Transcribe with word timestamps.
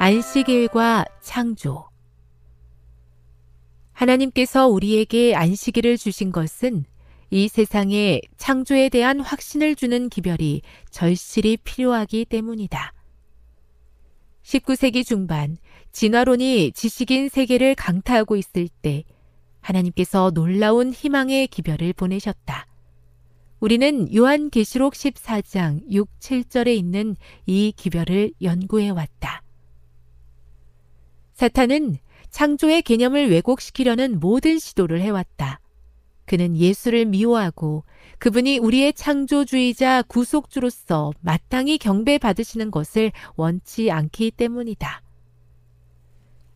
안식일과 0.00 1.06
창조 1.20 1.88
하나님께서 3.92 4.68
우리에게 4.68 5.34
안식일을 5.34 5.98
주신 5.98 6.30
것은 6.30 6.84
이 7.30 7.48
세상에 7.48 8.20
창조에 8.36 8.90
대한 8.90 9.18
확신을 9.18 9.74
주는 9.74 10.08
기별이 10.08 10.62
절실히 10.92 11.56
필요하기 11.56 12.26
때문이다. 12.26 12.94
19세기 14.44 15.04
중반 15.04 15.56
진화론이 15.90 16.72
지식인 16.72 17.28
세계를 17.28 17.74
강타하고 17.74 18.36
있을 18.36 18.68
때 18.68 19.02
하나님께서 19.60 20.30
놀라운 20.30 20.92
희망의 20.92 21.48
기별을 21.48 21.92
보내셨다. 21.92 22.68
우리는 23.58 24.14
요한계시록 24.14 24.92
14장 24.92 25.82
6, 25.90 26.08
7절에 26.20 26.76
있는 26.76 27.16
이 27.46 27.72
기별을 27.76 28.30
연구해 28.40 28.90
왔다. 28.90 29.42
사탄은 31.38 31.98
창조의 32.30 32.82
개념을 32.82 33.30
왜곡시키려는 33.30 34.18
모든 34.18 34.58
시도를 34.58 35.00
해왔다. 35.00 35.60
그는 36.26 36.56
예수를 36.56 37.04
미워하고 37.04 37.84
그분이 38.18 38.58
우리의 38.58 38.92
창조주의자 38.92 40.02
구속주로서 40.02 41.12
마땅히 41.20 41.78
경배받으시는 41.78 42.72
것을 42.72 43.12
원치 43.36 43.88
않기 43.92 44.32
때문이다. 44.32 45.00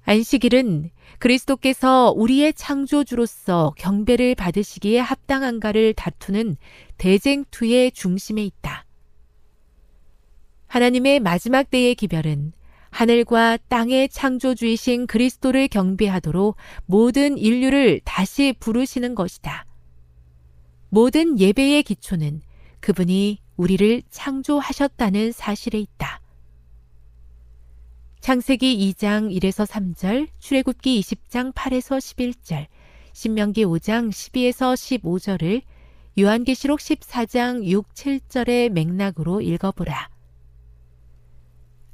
안식일은 0.03 0.91
그리스도께서 1.21 2.13
우리의 2.17 2.53
창조주로서 2.53 3.75
경배를 3.79 4.35
받으시기에 4.35 4.99
합당한가를 4.99 5.95
다투는 5.95 6.57
대쟁투의 6.99 7.93
중심에 7.93 8.43
있다. 8.43 8.85
하나님의 10.67 11.21
마지막 11.21 11.71
때의 11.71 11.95
기별은 11.95 12.53
하늘과 12.93 13.57
땅의 13.69 14.11
창조주이신 14.11 15.07
그리스도를 15.07 15.67
경배하도록 15.69 16.57
모든 16.87 17.39
인류를 17.39 18.01
다시 18.05 18.55
부르시는 18.61 19.15
것이다. 19.15 19.67
모든 20.91 21.41
예배의 21.41 21.83
기초는 21.85 22.43
그분이 22.81 23.39
우리를 23.57 24.03
창조하셨다는 24.11 25.33
사실에 25.33 25.79
있다. 25.79 26.21
창세기 28.21 28.93
2장 28.93 29.35
1에서 29.37 29.67
3절, 29.67 30.29
출애굽기 30.39 31.01
20장 31.01 31.53
8에서 31.55 31.99
11절, 31.99 32.67
신명기 33.15 33.65
5장 33.65 34.11
12에서 34.11 34.75
15절을 34.75 35.63
요한계시록 36.21 36.79
14장 36.79 37.65
6, 37.65 37.95
7절의 37.95 38.69
맥락으로 38.69 39.41
읽어보라. 39.41 40.12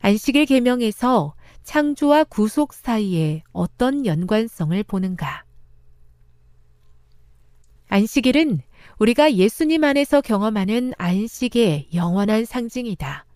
안식일 0.00 0.46
계명에서 0.46 1.34
창조와 1.64 2.24
구속 2.24 2.72
사이에 2.72 3.42
어떤 3.52 4.06
연관성을 4.06 4.82
보는가? 4.84 5.44
안식일은 7.88 8.60
우리가 8.98 9.34
예수님 9.34 9.84
안에서 9.84 10.20
경험하는 10.20 10.92
안식의 10.98 11.88
영원한 11.94 12.44
상징이다. 12.44 13.26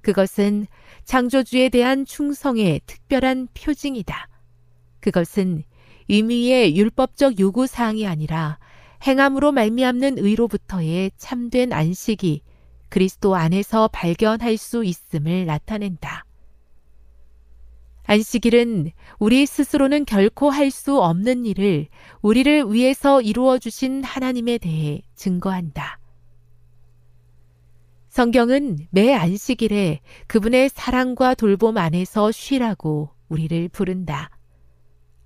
그것은 0.00 0.66
창조주에 1.04 1.68
대한 1.68 2.04
충성의 2.04 2.80
특별한 2.86 3.48
표징이다. 3.54 4.28
그것은 5.00 5.64
의미의 6.08 6.76
율법적 6.76 7.38
요구 7.40 7.66
사항이 7.66 8.06
아니라 8.06 8.58
행함으로 9.06 9.52
말미암는 9.52 10.18
의로부터의 10.18 11.12
참된 11.16 11.72
안식이 11.72 12.42
그리스도 12.88 13.34
안에서 13.34 13.88
발견할 13.88 14.56
수 14.56 14.84
있음을 14.84 15.46
나타낸다. 15.46 16.24
안식일은 18.04 18.90
우리 19.18 19.44
스스로는 19.44 20.06
결코 20.06 20.48
할 20.48 20.70
수 20.70 20.98
없는 20.98 21.44
일을 21.44 21.88
우리를 22.22 22.72
위해서 22.72 23.20
이루어 23.20 23.58
주신 23.58 24.02
하나님에 24.02 24.56
대해 24.56 25.02
증거한다. 25.14 25.98
성경은 28.08 28.78
매 28.90 29.12
안식일에 29.12 30.00
그분의 30.26 30.70
사랑과 30.70 31.34
돌봄 31.34 31.76
안에서 31.76 32.32
쉬라고 32.32 33.10
우리를 33.28 33.68
부른다. 33.68 34.30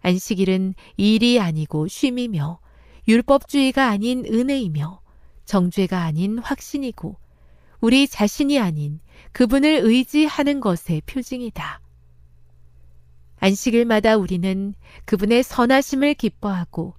안식일은 0.00 0.74
일이 0.96 1.38
아니고 1.38 1.86
쉼이며 1.86 2.58
율법주의가 3.06 3.88
아닌 3.88 4.24
은혜이며 4.26 5.00
정죄가 5.44 6.02
아닌 6.02 6.38
확신이고 6.38 7.16
우리 7.82 8.06
자신이 8.06 8.60
아닌 8.60 9.00
그분을 9.32 9.80
의지하는 9.82 10.60
것의 10.60 11.02
표징이다. 11.04 11.80
안식일마다 13.40 14.16
우리는 14.16 14.74
그분의 15.04 15.42
선하심을 15.42 16.14
기뻐하고 16.14 16.94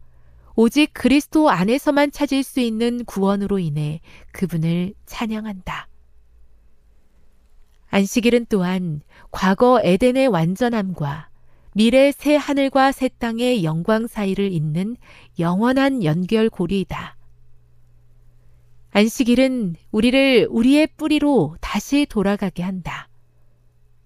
오직 0.55 0.93
그리스도 0.93 1.49
안에서만 1.49 2.11
찾을 2.11 2.43
수 2.43 2.59
있는 2.59 3.05
구원으로 3.05 3.59
인해 3.59 4.01
그분을 4.33 4.93
찬양한다. 5.05 5.87
안식일은 7.89 8.47
또한 8.49 8.99
과거 9.31 9.79
에덴의 9.81 10.27
완전함과 10.27 11.29
미래 11.75 12.11
새 12.11 12.35
하늘과 12.35 12.91
새 12.91 13.07
땅의 13.07 13.63
영광 13.63 14.05
사이를 14.05 14.51
잇는 14.51 14.97
영원한 15.39 16.03
연결고리이다. 16.03 17.15
안식일은 18.95 19.75
우리를 19.91 20.47
우리의 20.51 20.87
뿌리로 20.97 21.57
다시 21.61 22.05
돌아가게 22.05 22.61
한다. 22.61 23.09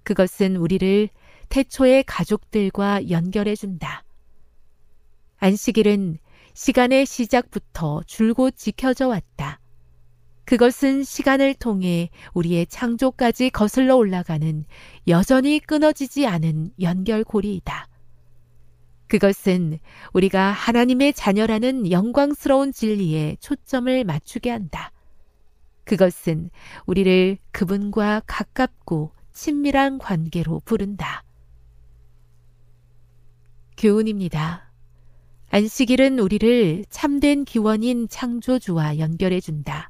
그것은 0.04 0.56
우리를 0.56 1.10
태초의 1.50 2.06
가족들과 2.06 3.10
연결해 3.10 3.56
준다. 3.56 4.06
안식일은 5.39 6.19
시간의 6.54 7.06
시작부터 7.06 8.01
줄곧 8.07 8.56
지켜져 8.56 9.10
왔다. 9.10 9.60
그것은 10.45 11.04
시간을 11.04 11.56
통해 11.56 12.10
우리의 12.33 12.68
창조까지 12.68 13.50
거슬러 13.50 13.98
올라가는 13.98 14.63
여전히 15.10 15.60
끊어지지 15.60 16.25
않은 16.25 16.72
연결고리이다. 16.80 17.90
그것은 19.07 19.80
우리가 20.13 20.51
하나님의 20.51 21.13
자녀라는 21.13 21.92
영광스러운 21.92 22.71
진리에 22.74 23.38
초점을 23.39 24.04
맞추게 24.04 24.50
한다. 24.50 24.92
그것은 25.86 26.50
우리를 26.86 27.38
그분과 27.51 28.24
가깝고 28.27 29.12
친밀한 29.31 29.98
관계로 29.98 30.62
부른다. 30.65 31.24
교훈입니다. 33.77 34.69
안식일은 35.50 36.19
우리를 36.19 36.83
참된 36.89 37.45
기원인 37.45 38.09
창조주와 38.09 39.00
연결해 39.00 39.39
준다. 39.39 39.89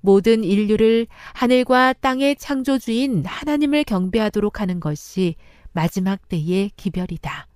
모든 0.00 0.42
인류를 0.42 1.06
하늘과 1.34 1.92
땅의 1.94 2.36
창조주인 2.36 3.26
하나님을 3.26 3.84
경배하도록 3.84 4.60
하는 4.60 4.80
것이 4.80 5.34
마지막 5.72 6.26
때의 6.28 6.70
기별이다. 6.76 7.49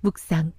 묵상. 0.00 0.52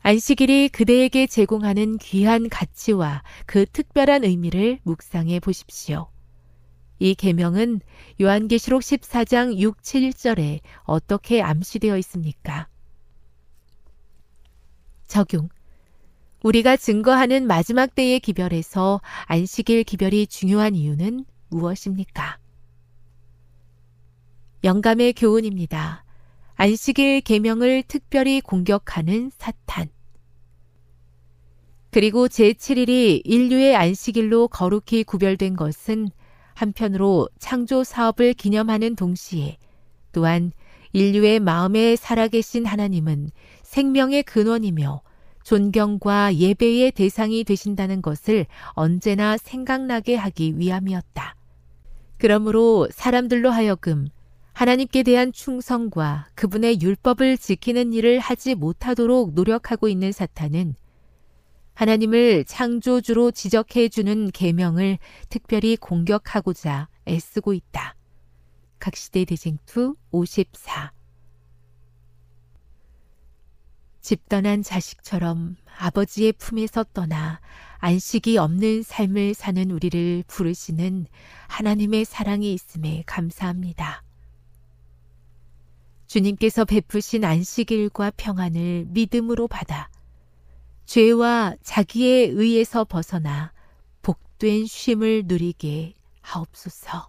안식일이 0.00 0.68
그대에게 0.68 1.26
제공하는 1.26 1.96
귀한 1.98 2.48
가치와 2.48 3.22
그 3.46 3.64
특별한 3.64 4.24
의미를 4.24 4.78
묵상해 4.82 5.40
보십시오. 5.40 6.08
이 6.98 7.14
계명은 7.14 7.80
요한계시록 8.20 8.82
14장 8.82 9.56
6, 9.56 9.80
7절에 9.80 10.60
어떻게 10.82 11.42
암시되어 11.42 11.96
있습니까? 11.98 12.68
적용. 15.06 15.48
우리가 16.42 16.76
증거하는 16.76 17.46
마지막 17.46 17.94
때의 17.94 18.20
기별에서 18.20 19.00
안식일 19.24 19.84
기별이 19.84 20.26
중요한 20.26 20.74
이유는 20.74 21.24
무엇입니까? 21.48 22.38
영감의 24.62 25.14
교훈입니다. 25.14 26.03
안식일 26.56 27.20
계명을 27.22 27.82
특별히 27.88 28.40
공격하는 28.40 29.30
사탄. 29.36 29.88
그리고 31.90 32.28
제7일이 32.28 33.22
인류의 33.24 33.74
안식일로 33.74 34.48
거룩히 34.48 35.04
구별된 35.04 35.56
것은 35.56 36.08
한편으로 36.54 37.28
창조 37.38 37.82
사업을 37.82 38.34
기념하는 38.34 38.94
동시에 38.94 39.58
또한 40.12 40.52
인류의 40.92 41.40
마음에 41.40 41.96
살아계신 41.96 42.66
하나님은 42.66 43.30
생명의 43.62 44.22
근원이며 44.22 45.02
존경과 45.42 46.36
예배의 46.36 46.92
대상이 46.92 47.42
되신다는 47.42 48.00
것을 48.00 48.46
언제나 48.70 49.36
생각나게 49.36 50.14
하기 50.14 50.58
위함이었다. 50.58 51.34
그러므로 52.18 52.88
사람들로 52.92 53.50
하여금 53.50 54.08
하나님께 54.54 55.02
대한 55.02 55.32
충성과 55.32 56.28
그분의 56.36 56.80
율법을 56.80 57.38
지키는 57.38 57.92
일을 57.92 58.20
하지 58.20 58.54
못하도록 58.54 59.34
노력하고 59.34 59.88
있는 59.88 60.12
사탄은 60.12 60.76
하나님을 61.74 62.44
창조주로 62.44 63.32
지적해 63.32 63.88
주는 63.88 64.30
계명을 64.30 64.98
특별히 65.28 65.76
공격하고자 65.76 66.88
애쓰고 67.08 67.52
있다. 67.52 67.96
각시대 68.78 69.24
대쟁투 69.24 69.96
54 70.12 70.92
집 74.00 74.28
떠난 74.28 74.62
자식처럼 74.62 75.56
아버지의 75.78 76.34
품에서 76.34 76.84
떠나 76.92 77.40
안식이 77.78 78.38
없는 78.38 78.82
삶을 78.82 79.34
사는 79.34 79.70
우리를 79.70 80.24
부르시는 80.28 81.06
하나님의 81.48 82.04
사랑이 82.04 82.52
있음에 82.52 83.02
감사합니다. 83.06 84.03
주님께서 86.06 86.64
베푸신 86.64 87.24
안식일과 87.24 88.12
평안을 88.16 88.86
믿음으로 88.88 89.48
받아 89.48 89.88
죄와 90.86 91.54
자기의 91.62 92.28
의에서 92.28 92.84
벗어나 92.84 93.52
복된 94.02 94.66
쉼을 94.66 95.24
누리게 95.26 95.94
하옵소서. 96.20 97.08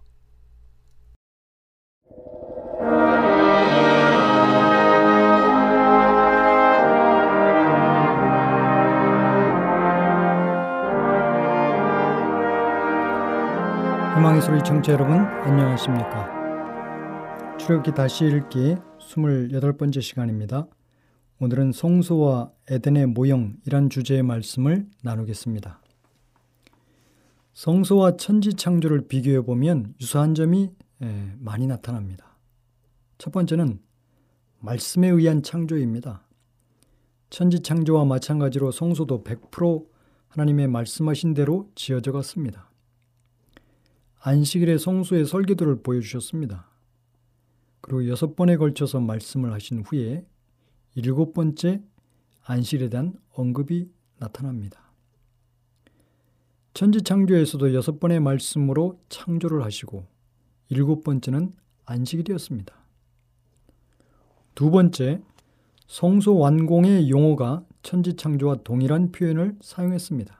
희망의 14.16 14.40
소리 14.40 14.62
청취자 14.62 14.94
여러분 14.94 15.18
안녕하십니까 15.18 16.35
출애굽기 17.58 17.94
다시 17.94 18.26
읽기 18.26 18.76
28번째 19.00 20.00
시간입니다. 20.02 20.66
오늘은 21.40 21.72
성소와 21.72 22.52
에덴의 22.68 23.06
모형이란 23.06 23.90
주제의 23.90 24.22
말씀을 24.22 24.86
나누겠습니다. 25.02 25.80
성소와 27.54 28.18
천지 28.18 28.54
창조를 28.54 29.08
비교해 29.08 29.40
보면 29.40 29.94
유사한 30.00 30.34
점이 30.34 30.70
많이 31.38 31.66
나타납니다. 31.66 32.36
첫 33.18 33.32
번째는 33.32 33.80
말씀에 34.60 35.08
의한 35.08 35.42
창조입니다. 35.42 36.22
천지 37.30 37.60
창조와 37.60 38.04
마찬가지로 38.04 38.70
성소도 38.70 39.24
100% 39.24 39.86
하나님의 40.28 40.68
말씀하신 40.68 41.34
대로 41.34 41.70
지어져 41.74 42.12
갔습니다. 42.12 42.70
안식일의 44.20 44.78
성수의 44.78 45.24
설계도를 45.24 45.82
보여주셨습니다. 45.82 46.70
그리고 47.86 48.08
여섯 48.08 48.34
번에 48.34 48.56
걸쳐서 48.56 48.98
말씀을 48.98 49.52
하신 49.52 49.84
후에 49.84 50.26
일곱 50.96 51.32
번째 51.34 51.84
안식일에 52.42 52.88
대한 52.88 53.14
언급이 53.30 53.88
나타납니다. 54.18 54.80
천지 56.74 57.00
창조에서도 57.02 57.74
여섯 57.74 58.00
번의 58.00 58.18
말씀으로 58.18 59.00
창조를 59.08 59.62
하시고 59.62 60.04
일곱 60.68 61.04
번째는 61.04 61.54
안식일이었습니다. 61.84 62.74
두 64.56 64.72
번째, 64.72 65.22
성소 65.86 66.38
완공의 66.38 67.08
용어가 67.08 67.64
천지 67.82 68.14
창조와 68.16 68.64
동일한 68.64 69.12
표현을 69.12 69.56
사용했습니다. 69.60 70.36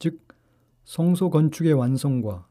즉, 0.00 0.26
성소 0.82 1.30
건축의 1.30 1.72
완성과 1.74 2.49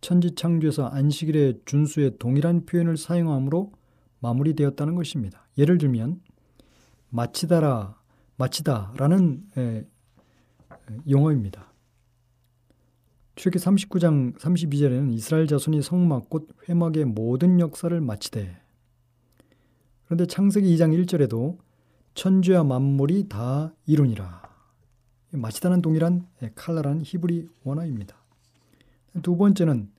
천지 0.00 0.34
창조에서 0.34 0.86
안식일의 0.86 1.60
준수의 1.64 2.18
동일한 2.18 2.66
표현을 2.66 2.96
사용함으로 2.96 3.72
마무리되었다는 4.20 4.94
것입니다. 4.94 5.46
예를 5.58 5.78
들면 5.78 6.20
마치다라 7.10 7.98
마치다라는 8.36 9.42
에, 9.56 9.86
용어입니다. 11.08 11.72
출기 13.34 13.58
39장 13.58 14.38
32절에는 14.38 15.12
이스라엘 15.12 15.46
자손이 15.46 15.82
성막 15.82 16.30
곧 16.30 16.48
회막의 16.68 17.04
모든 17.04 17.60
역사를 17.60 17.98
마치되 18.00 18.56
그런데 20.06 20.26
창세기 20.26 20.74
2장 20.74 21.04
1절에도 21.04 21.58
천주와 22.14 22.64
만물이 22.64 23.28
다 23.28 23.74
이루니라 23.84 24.42
마치다는 25.32 25.82
동일한 25.82 26.26
칼라라는 26.54 27.02
히브리 27.04 27.48
원어입니다. 27.64 28.16
두 29.22 29.36
번째는 29.36 29.90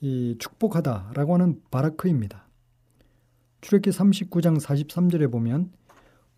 이 0.00 0.36
축복하다라고 0.38 1.34
하는 1.34 1.60
바라크입니다. 1.70 2.46
출애기 3.60 3.90
39장 3.90 4.60
43절에 4.60 5.30
보면 5.30 5.70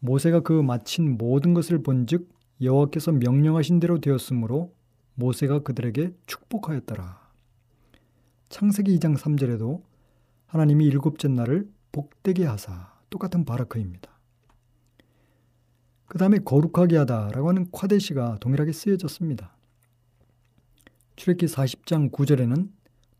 모세가 0.01 0.41
그 0.41 0.53
마친 0.53 1.17
모든 1.17 1.55
것을 1.55 1.83
본즉 1.83 2.29
여호와께서 2.61 3.13
명령하신 3.13 3.81
대로 3.81 4.01
되었으므로 4.01 4.75
모세가 5.15 5.61
그들에게 5.61 6.15
축복하였더라. 6.27 7.21
창세기 8.49 8.99
2장 8.99 9.17
3절에도 9.17 9.83
하나님이 10.47 10.85
일곱째 10.87 11.29
날을 11.29 11.71
복되게 11.93 12.45
하사 12.45 12.93
똑같은 13.11 13.45
바라크입니다. 13.45 14.11
그 16.07 16.19
다음에 16.19 16.39
거룩하게 16.39 16.99
하다라고 16.99 17.49
하는 17.49 17.71
콰데시가 17.71 18.39
동일하게 18.41 18.73
쓰여졌습니다. 18.73 19.57
출애기 21.16 21.47
40장 21.47 22.11
9절에는 22.11 22.71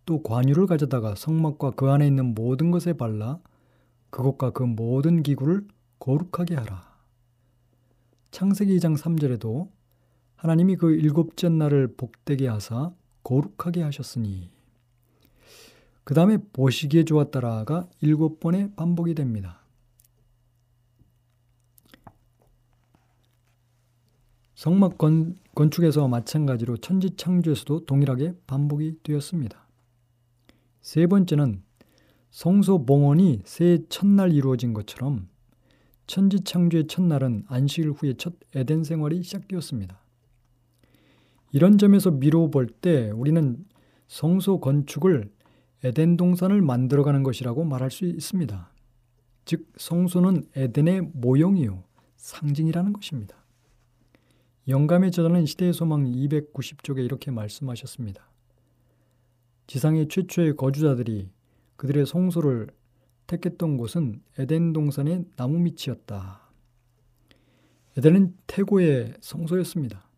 또 0.07 0.23
관유를 0.23 0.67
가져다가 0.67 1.15
성막과 1.15 1.73
그 1.73 1.91
안에 1.91 2.07
있는 2.07 2.35
모든 2.35 2.71
것에 2.71 2.95
발라 2.95 3.39
그것과 4.11 4.51
그 4.51 4.63
모든 4.63 5.23
기구를 5.23 5.67
거룩하게 5.99 6.57
하라. 6.57 6.93
창세기 8.31 8.77
2장 8.79 8.97
3절에도 8.99 9.71
하나님이 10.37 10.77
그 10.77 10.93
일곱째 10.93 11.49
날을 11.49 11.95
복되게 11.97 12.49
하사 12.49 12.93
거룩하게 13.23 13.83
하셨으니 13.83 14.51
그 16.05 16.15
다음에 16.15 16.39
보시기에 16.53 17.05
좋았다라가 17.05 17.89
일곱 18.01 18.41
번의 18.41 18.73
반복이 18.75 19.15
됩니다. 19.15 19.62
성막 24.63 24.97
건, 24.97 25.37
건축에서 25.57 26.07
마찬가지로 26.07 26.77
천지 26.77 27.17
창조에서도 27.17 27.85
동일하게 27.85 28.35
반복이 28.47 28.99
되었습니다. 29.03 29.67
세 30.81 31.09
번째는 31.09 31.65
성소 32.31 32.87
봉헌이 32.87 33.43
새 33.45 33.81
첫날 33.89 34.31
이루어진 34.31 34.73
것처럼 34.73 35.27
천지 36.07 36.45
창조의 36.45 36.87
첫날은 36.87 37.43
안식일 37.49 37.91
후에 37.91 38.15
첫 38.15 38.35
에덴 38.55 38.85
생활이 38.85 39.25
시작되었습니다. 39.25 40.01
이런 41.51 41.77
점에서 41.77 42.13
미루어 42.13 42.49
볼 42.51 42.69
때 42.69 43.11
우리는 43.11 43.67
성소 44.07 44.61
건축을 44.61 45.29
에덴 45.83 46.17
동산을 46.17 46.63
만들어가는 46.63 47.25
것이라고 47.25 47.65
말할 47.65 47.91
수 47.91 48.05
있습니다. 48.05 48.71
즉 49.45 49.73
성소는 49.77 50.45
에덴의 50.55 51.11
모형이요 51.15 51.83
상징이라는 52.15 52.93
것입니다. 52.93 53.42
영감의 54.69 55.11
저자는 55.11 55.45
시대의 55.45 55.73
소망 55.73 56.05
290쪽에 56.05 57.05
이렇게 57.05 57.33
말씀하셨습니다. 57.33 58.31
지상의 59.67 60.07
최초의 60.09 60.57
거주자들이 60.57 61.31
그들의 61.77 62.07
성소를 62.07 62.69
택했던 63.27 63.77
곳은 63.77 64.23
에덴 64.39 64.73
동산의 64.73 65.25
나무 65.37 65.59
밑이었다. 65.59 66.43
에덴은 67.97 68.37
태고의 68.47 69.15
성소였습니다. 69.21 70.09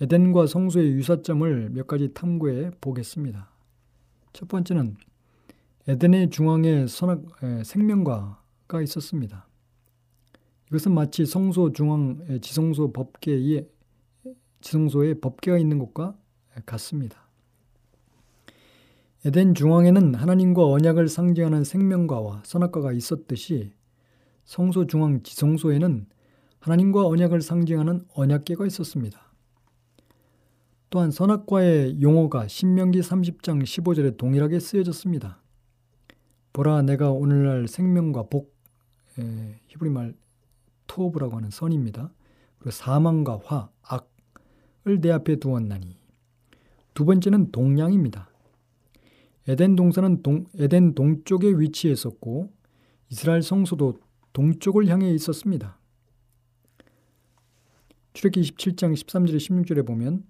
에덴과 0.00 0.46
성소의 0.46 0.92
유사점을 0.92 1.70
몇 1.70 1.86
가지 1.86 2.14
탐구해 2.14 2.70
보겠습니다. 2.80 3.50
첫 4.32 4.48
번째는 4.48 4.96
에덴의 5.86 6.30
중앙에 6.30 6.86
선악, 6.86 7.22
생명과가 7.64 8.80
있었습니다. 8.82 9.46
이것은 10.68 10.92
마치 10.92 11.26
성소 11.26 11.72
중앙 11.72 12.40
지성소 12.40 12.92
법계에 12.92 13.66
지성소에 14.60 15.14
법계가 15.14 15.58
있는 15.58 15.78
것과 15.78 16.16
같습니다. 16.66 17.28
에덴 19.24 19.54
중앙에는 19.54 20.14
하나님과 20.14 20.66
언약을 20.66 21.08
상징하는 21.08 21.64
생명과와 21.64 22.42
선악과가 22.44 22.92
있었듯이 22.92 23.72
성소 24.44 24.86
중앙 24.86 25.22
지성소에는 25.22 26.06
하나님과 26.60 27.06
언약을 27.06 27.40
상징하는 27.42 28.06
언약계가 28.14 28.66
있었습니다. 28.66 29.20
또한 30.90 31.10
선악과의 31.10 32.00
용어가 32.00 32.46
신명기 32.48 33.00
30장 33.00 33.62
15절에 33.62 34.16
동일하게 34.16 34.60
쓰여졌습니다. 34.60 35.42
보라 36.52 36.82
내가 36.82 37.10
오늘날 37.10 37.66
생명과 37.66 38.24
복 38.30 38.54
히브리 39.68 39.90
말 39.90 40.14
토브라고 40.86 41.36
하는 41.36 41.50
선입니다. 41.50 42.12
그리고 42.58 42.70
사망과 42.70 43.40
화, 43.44 43.70
악을 43.82 45.00
내 45.00 45.10
앞에 45.10 45.36
두었나니. 45.36 45.96
두 46.94 47.04
번째는 47.04 47.50
동양입니다. 47.50 48.28
에덴 49.46 49.76
동산은 49.76 50.22
동, 50.22 50.46
에덴 50.58 50.94
동쪽에 50.94 51.48
위치했었고 51.48 52.52
이스라엘 53.10 53.42
성소도 53.42 53.98
동쪽을 54.32 54.88
향해 54.88 55.10
있었습니다. 55.12 55.78
출애기 58.14 58.40
27장 58.40 58.94
13절에 58.94 59.36
16절에 59.36 59.86
보면 59.86 60.24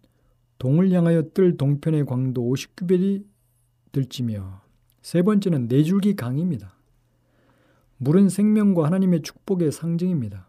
동을 0.58 0.90
향하여 0.90 1.23
뜰 1.34 1.56
동편의 1.56 2.06
광도 2.06 2.42
50규벨이 2.42 3.25
들지며 3.92 4.62
세 5.02 5.23
번째는 5.23 5.68
네 5.68 5.82
줄기 5.82 6.16
강입니다. 6.16 6.75
물은 7.98 8.28
생명과 8.28 8.86
하나님의 8.86 9.22
축복의 9.22 9.72
상징입니다. 9.72 10.48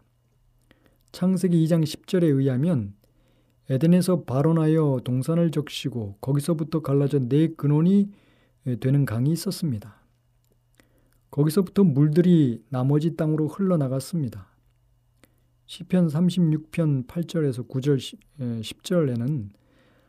창세기 1.12 1.64
2장 1.64 1.82
10절에 1.82 2.24
의하면 2.24 2.94
에덴에서 3.70 4.22
발원하여 4.24 5.00
동산을 5.04 5.50
적시고 5.50 6.16
거기서부터 6.20 6.82
갈라져 6.82 7.20
네 7.20 7.48
근원이 7.48 8.10
되는 8.80 9.04
강이 9.04 9.30
있었습니다. 9.32 10.02
거기서부터 11.30 11.84
물들이 11.84 12.62
나머지 12.68 13.16
땅으로 13.16 13.48
흘러나갔습니다. 13.48 14.48
시편 15.66 16.08
36편 16.08 17.06
8절에서 17.06 17.68
9절 17.68 18.18
10절에는 18.38 19.50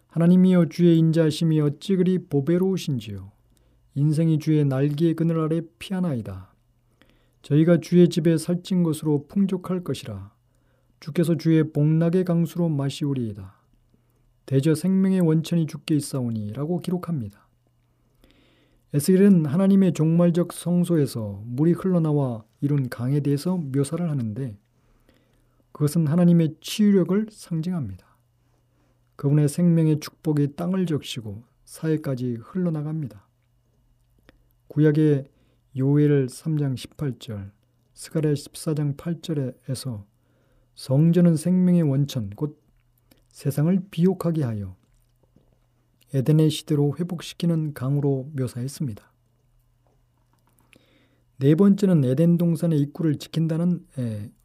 하나님이여 0.08 0.70
주의 0.70 0.98
인자심이 0.98 1.60
어찌 1.62 1.96
그리 1.96 2.20
보배로우신지요 2.20 3.32
인생이 3.96 4.40
주의 4.40 4.64
날개의 4.64 5.16
그늘 5.16 5.40
아래 5.40 5.62
피하나이다. 5.80 6.54
저희가 7.48 7.80
주의 7.80 8.10
집에 8.10 8.38
살찐 8.38 8.84
것으로 8.84 9.26
풍족할 9.30 9.82
것이라. 9.86 10.34
주께서 11.00 11.38
주의 11.38 11.64
복락의 11.72 12.26
강수로 12.26 12.68
마시우리이다. 12.68 13.56
대저 14.46 14.76
생명의 14.76 15.22
원천이 15.22 15.66
주께 15.66 15.96
있사오니 15.96 16.52
라고 16.52 16.80
기록합니다. 16.80 17.48
에스겔은 18.94 19.46
하나님의 19.46 19.94
종말적 19.94 20.52
성소에서 20.52 21.42
물이 21.46 21.72
흘러나와 21.72 22.44
이룬 22.60 22.90
강에 22.90 23.22
대해서 23.22 23.56
묘사를 23.56 24.10
하는데 24.10 24.58
그것은 25.72 26.08
하나님의 26.08 26.56
치유력을 26.60 27.28
상징합니다. 27.32 28.18
그분의 29.16 29.48
생명의 29.48 30.02
축복이 30.02 30.58
땅을 30.58 30.86
적시고 30.86 31.44
사회까지 31.64 32.40
흘러나갑니다. 32.42 33.26
구약의 34.68 35.30
요엘 35.78 36.26
3장 36.26 36.76
18절, 36.76 37.52
스가랴 37.94 38.34
14장 38.34 38.98
8절에서 38.98 40.06
성전은 40.74 41.36
생명의 41.36 41.84
원천 41.84 42.32
곧 42.32 42.60
세상을 43.30 43.88
비옥하게 43.92 44.44
하여 44.44 44.76
에덴의 46.16 46.50
시대로 46.50 46.96
회복시키는 46.98 47.76
강으로 47.76 48.32
묘사했습니다. 48.36 49.12
네 51.40 51.54
번째는 51.54 52.06
에덴 52.06 52.40
동산의 52.40 52.80
입구를 52.80 53.20
지킨다는 53.20 53.86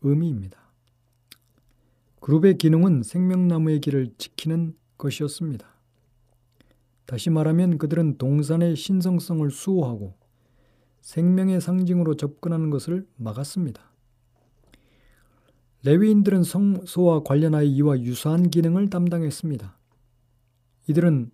의미입니다. 0.03 0.59
그룹의 2.21 2.59
기능은 2.59 3.05
생명나무의 3.05 3.81
길을 3.81 4.13
지키는 4.19 4.77
것이었습니다. 4.99 5.67
다시 7.07 7.31
말하면 7.31 7.79
그들은 7.79 8.19
동산의 8.19 8.77
신성성을 8.77 9.51
수호하고 9.51 10.21
생명의 11.03 11.61
상징으로 11.61 12.15
접근하는 12.15 12.71
것을 12.71 13.07
막았습니다. 13.17 13.91
레위인들은 15.85 16.45
성소와 16.45 17.25
관련하여 17.25 17.65
이와 17.65 18.01
유사한 18.01 18.51
기능을 18.51 18.89
담당했습니다. 18.89 19.77
이들은 20.89 21.33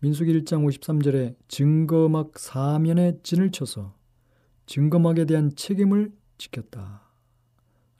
민수기 0.00 0.38
1장 0.40 0.66
53절에 0.66 1.34
증거막 1.48 2.38
사면에 2.38 3.18
진을 3.22 3.52
쳐서 3.52 3.94
증거막에 4.66 5.24
대한 5.24 5.56
책임을 5.56 6.12
지켰다. 6.36 7.08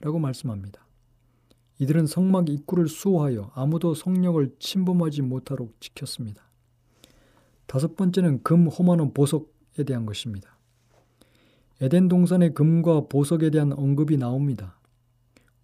라고 0.01 0.19
말씀합니다. 0.19 0.85
이들은 1.79 2.05
성막 2.05 2.49
입구를 2.49 2.87
수호하여 2.87 3.51
아무도 3.55 3.95
성령을 3.95 4.55
침범하지 4.59 5.23
못하도록 5.23 5.81
지켰습니다. 5.81 6.43
다섯 7.65 7.95
번째는 7.95 8.43
금, 8.43 8.67
호마노, 8.67 9.13
보석에 9.13 9.83
대한 9.83 10.05
것입니다. 10.05 10.54
에덴 11.85 12.07
동산의 12.07 12.55
금과 12.55 13.01
보석에 13.09 13.51
대한 13.51 13.71
언급이 13.71 14.17
나옵니다. 14.17 14.79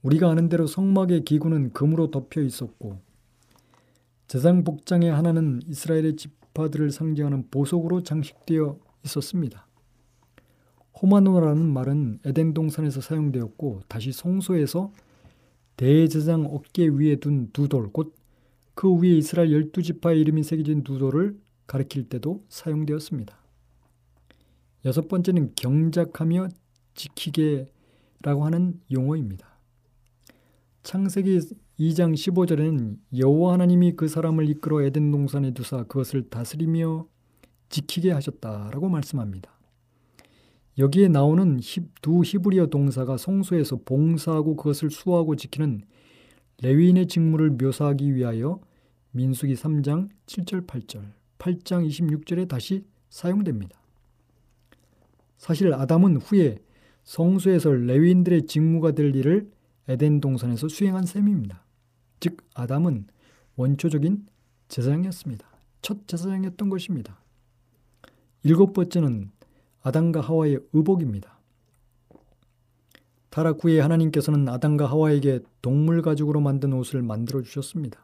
우리가 0.04 0.30
아는 0.30 0.50
대로 0.50 0.68
성막의 0.68 1.26
기구는 1.26 1.74
금으로 1.74 2.12
덮여 2.12 2.42
있었고 2.42 3.00
제상 4.28 4.64
복장의 4.64 5.12
하나는 5.12 5.62
이스라엘의 5.66 6.18
지파들을 6.18 6.92
상징하는 6.92 7.50
보석으로 7.50 8.04
장식되어 8.04 8.78
있었습니다. 9.04 9.66
호마노라는 11.02 11.74
말은 11.74 12.20
에덴 12.24 12.54
동산에서 12.54 13.02
사용되었고 13.02 13.82
다시 13.88 14.12
성소에서 14.12 14.94
대제장 15.76 16.46
어깨 16.46 16.88
위에 16.88 17.16
둔 17.16 17.50
두 17.52 17.68
돌, 17.68 17.92
곧 17.92 18.14
그 18.76 18.96
위에 18.96 19.18
이스라엘 19.18 19.52
열두 19.52 19.82
지파의 19.82 20.22
이름이 20.22 20.44
새겨진 20.44 20.84
두 20.84 21.00
돌을 21.00 21.36
가리킬 21.66 22.10
때도 22.10 22.46
사용되었습니다. 22.48 23.41
여섯 24.86 25.08
번째는 25.08 25.54
경작하며 25.56 26.48
지키게라고 26.96 28.46
하는 28.46 28.80
용어입니다. 28.92 29.48
창세기 30.84 31.40
2장 31.80 32.14
15절에는 32.14 32.98
여호와 33.18 33.54
하나님이 33.54 33.96
그 33.96 34.08
사람을 34.08 34.50
이끌어 34.50 34.82
에덴 34.82 35.12
동산에 35.12 35.52
두사 35.52 35.84
그것을 35.84 36.30
다스리며 36.30 37.08
지키게 37.70 38.12
하셨다라고 38.12 38.90
말씀합니다. 38.90 39.52
여기에 40.78 41.10
나오는 41.10 41.60
두 42.02 42.22
히브리어 42.24 42.68
동사가 42.68 43.18
성소에서 43.18 43.82
봉사하고 43.86 44.56
그것을 44.56 44.90
수호하고 44.90 45.36
지키는 45.36 45.82
레위인의 46.64 47.08
직무를 47.08 47.52
묘사하기 47.52 48.16
위하여 48.16 48.60
민수기 49.12 49.54
3장 49.54 50.10
7절 50.26 50.66
8절, 50.66 51.12
8장 51.38 51.88
26절에 51.88 52.48
다시 52.48 52.86
사용됩니다. 53.10 53.81
사실 55.42 55.74
아담은 55.74 56.18
후에 56.18 56.60
성소에서 57.04 57.72
레위인들의 57.72 58.46
직무가 58.46 58.92
될 58.92 59.16
일을 59.16 59.50
에덴 59.88 60.22
동산에서 60.22 60.68
수행한 60.68 61.08
셈입니다. 61.08 61.66
즉 62.20 62.38
아담은 62.54 63.08
원초적인 63.56 64.28
제사장이었습니다. 64.68 65.44
첫 65.82 66.08
제사장이었던 66.08 66.70
것입니다. 66.70 67.20
일곱 68.44 68.74
번째는 68.74 69.32
아담과 69.82 70.22
하와의 70.22 70.60
의복입니다. 70.74 71.40
타락 73.32 73.64
후에 73.64 73.80
하나님께서는 73.80 74.48
아담과 74.48 74.86
하와에게 74.86 75.40
동물 75.64 76.04
가죽으로 76.04 76.40
만든 76.40 76.72
옷을 76.74 77.02
만들어 77.02 77.42
주셨습니다. 77.42 78.00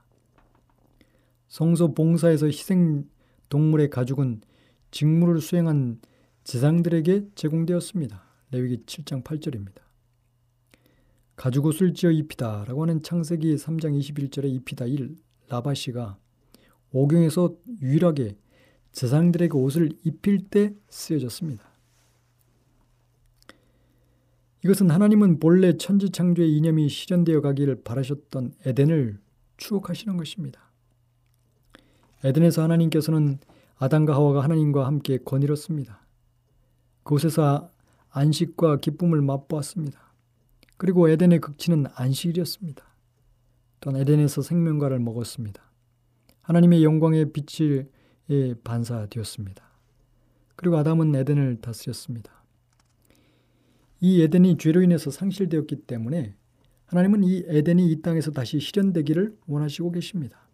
성소 1.49 1.93
봉사에서 1.93 2.47
희생 2.47 3.07
동물의 3.49 3.91
가죽은 3.91 4.41
직무를 4.89 5.39
수행한 5.39 5.99
제상들에게 6.47 7.31
제공되었습니다. 7.35 8.23
레위기 8.51 8.77
7장 8.85 9.21
8절입니다. 9.21 9.81
가죽옷을 11.35 11.93
지어 11.93 12.09
입히다 12.09 12.63
라고 12.65 12.83
하는 12.83 13.03
창세기 13.03 13.55
3장 13.55 13.99
21절에 13.99 14.45
입히다 14.45 14.85
1 14.85 15.17
라바시가 15.49 16.17
오경에서 16.93 17.53
유일하게 17.81 18.37
제상들에게 18.93 19.57
옷을 19.57 19.89
입힐 20.05 20.47
때 20.47 20.73
쓰여졌습니다. 20.87 21.69
이것은 24.63 24.89
하나님은 24.89 25.41
본래 25.41 25.75
천지 25.75 26.11
창조의 26.11 26.55
이념이 26.55 26.87
실현되어 26.87 27.41
가기를 27.41 27.83
바라셨던 27.83 28.53
에덴을 28.65 29.19
추억하시는 29.57 30.15
것입니다. 30.15 30.71
에덴에서 32.23 32.63
하나님께서는 32.63 33.37
아담과 33.75 34.13
하와가 34.15 34.45
하나님과 34.45 34.87
함께 34.87 35.17
거닐었습니다. 35.17 36.06
그곳에서 37.07 37.71
안식과 38.09 38.77
기쁨을 38.77 39.21
맛보았습니다. 39.21 40.13
그리고 40.75 41.07
에덴의 41.07 41.39
극치는 41.39 41.85
안식일이었습니다. 41.95 42.83
또한 43.79 44.01
에덴에서 44.01 44.41
생명과를 44.41 44.99
먹었습니다. 44.99 45.63
하나님의 46.41 46.83
영광의 46.83 47.31
빛이 47.31 47.85
반사되었습니다. 48.61 49.63
그리고 50.57 50.77
아담은 50.77 51.15
에덴을 51.15 51.61
다스렸습니다. 51.61 52.43
이 54.01 54.21
에덴이 54.21 54.57
죄로 54.57 54.81
인해서 54.81 55.09
상실되었기 55.09 55.83
때문에 55.87 56.35
하나님은 56.87 57.23
이 57.23 57.43
에덴이 57.47 57.89
이 57.89 58.01
땅에서 58.01 58.31
다시 58.31 58.59
실현되기를 58.59 59.37
원하시고 59.47 59.91
계십니다. 59.93 60.49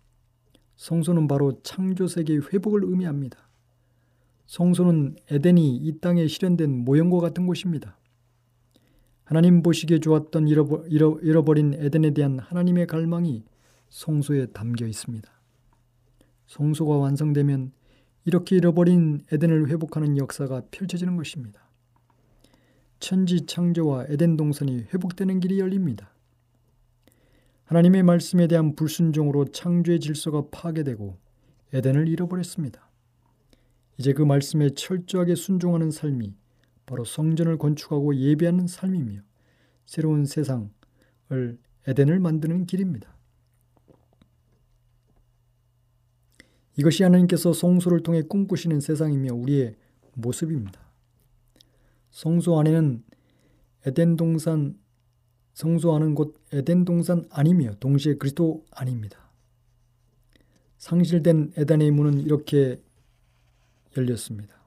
성소는 0.75 1.27
바로 1.27 1.59
창조 1.63 2.07
세계의 2.07 2.41
회복을 2.53 2.83
의미합니다. 2.83 3.39
성소는 4.45 5.15
에덴이 5.31 5.77
이 5.77 5.99
땅에 5.99 6.27
실현된 6.27 6.85
모형과 6.85 7.19
같은 7.19 7.47
곳입니다. 7.47 7.97
하나님 9.23 9.63
보시기에 9.63 9.99
좋았던 9.99 10.47
잃어버린 10.47 11.73
에덴에 11.75 12.11
대한 12.11 12.39
하나님의 12.39 12.87
갈망이 12.87 13.45
성소에 13.89 14.47
담겨 14.47 14.85
있습니다. 14.85 15.31
성소가 16.47 16.97
완성되면 16.97 17.71
이렇게 18.25 18.57
잃어버린 18.57 19.21
에덴을 19.31 19.69
회복하는 19.69 20.17
역사가 20.17 20.63
펼쳐지는 20.71 21.15
것입니다. 21.17 21.61
천지 22.99 23.45
창조와 23.45 24.05
에덴 24.09 24.37
동산이 24.37 24.85
회복되는 24.93 25.39
길이 25.39 25.59
열립니다. 25.59 26.13
하나님의 27.65 28.03
말씀에 28.03 28.47
대한 28.47 28.75
불순종으로 28.75 29.45
창조의 29.45 29.99
질서가 29.99 30.47
파괴되고 30.51 31.17
에덴을 31.73 32.07
잃어버렸습니다. 32.07 32.82
이제 33.97 34.13
그 34.13 34.21
말씀에 34.21 34.71
철저하게 34.71 35.35
순종하는 35.35 35.91
삶이 35.91 36.35
바로 36.85 37.05
성전을 37.05 37.57
건축하고 37.57 38.15
예배하는 38.15 38.67
삶이며 38.67 39.21
새로운 39.85 40.25
세상을 40.25 40.69
에덴을 41.87 42.19
만드는 42.19 42.65
길입니다. 42.65 43.13
이것이 46.77 47.03
하나님께서 47.03 47.53
성소를 47.53 48.01
통해 48.01 48.23
꿈꾸시는 48.23 48.79
세상이며 48.79 49.33
우리의 49.35 49.75
모습입니다. 50.13 50.79
성소 52.09 52.59
안에는 52.59 53.03
에덴 53.85 54.15
동산 54.15 54.79
성소 55.53 55.93
안은 55.95 56.15
곧 56.15 56.35
에덴 56.51 56.83
동산 56.83 57.25
아니며 57.29 57.75
동시에 57.79 58.15
그리스도 58.15 58.65
아닙니다. 58.71 59.31
상실된 60.77 61.53
에덴의 61.57 61.91
문은 61.91 62.19
이렇게 62.21 62.81
열렸습니다. 63.97 64.63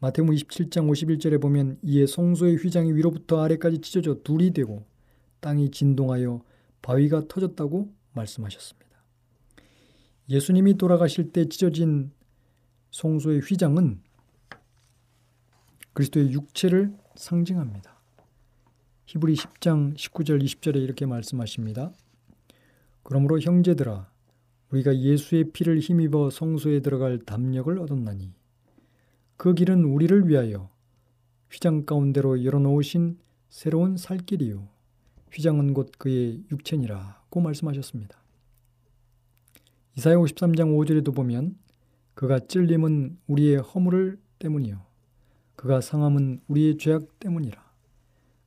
마태복음 0.00 0.34
27장 0.34 0.90
51절에 0.90 1.40
보면 1.40 1.78
이에 1.82 2.06
성소의 2.06 2.56
휘장이 2.56 2.92
위로부터 2.92 3.42
아래까지 3.42 3.78
찢어져 3.78 4.22
둘이 4.22 4.52
되고 4.52 4.84
땅이 5.40 5.70
진동하여 5.70 6.42
바위가 6.82 7.28
터졌다고 7.28 7.92
말씀하셨습니다. 8.12 8.86
예수님이 10.28 10.74
돌아가실 10.74 11.32
때 11.32 11.48
찢어진 11.48 12.10
성소의 12.90 13.40
휘장은 13.40 14.02
그리스도의 15.92 16.32
육체를 16.32 16.94
상징합니다. 17.14 17.96
히브리 19.06 19.34
10장 19.34 19.96
19절 19.96 20.42
20절에 20.42 20.76
이렇게 20.76 21.06
말씀하십니다. 21.06 21.92
그러므로 23.02 23.40
형제들아 23.40 24.10
우리가 24.76 24.98
예수의 24.98 25.52
피를 25.52 25.78
힘입어 25.78 26.30
성소에 26.30 26.80
들어갈 26.80 27.18
담력을 27.18 27.78
얻었나니 27.78 28.32
그 29.36 29.54
길은 29.54 29.84
우리를 29.84 30.28
위하여 30.28 30.70
휘장 31.50 31.86
가운데로 31.86 32.44
열어놓으신 32.44 33.18
새로운 33.48 33.96
살길이요. 33.96 34.68
휘장은 35.32 35.72
곧 35.74 35.92
그의 35.98 36.42
육체니라고 36.50 37.40
말씀하셨습니다. 37.40 38.18
이사야 39.96 40.16
53장 40.16 40.76
5절에도 40.76 41.14
보면 41.14 41.56
그가 42.14 42.38
찔림은 42.40 43.18
우리의 43.26 43.58
허물 43.58 44.18
때문이요. 44.38 44.84
그가 45.54 45.80
상함은 45.80 46.40
우리의 46.48 46.76
죄악 46.76 47.18
때문이라. 47.18 47.64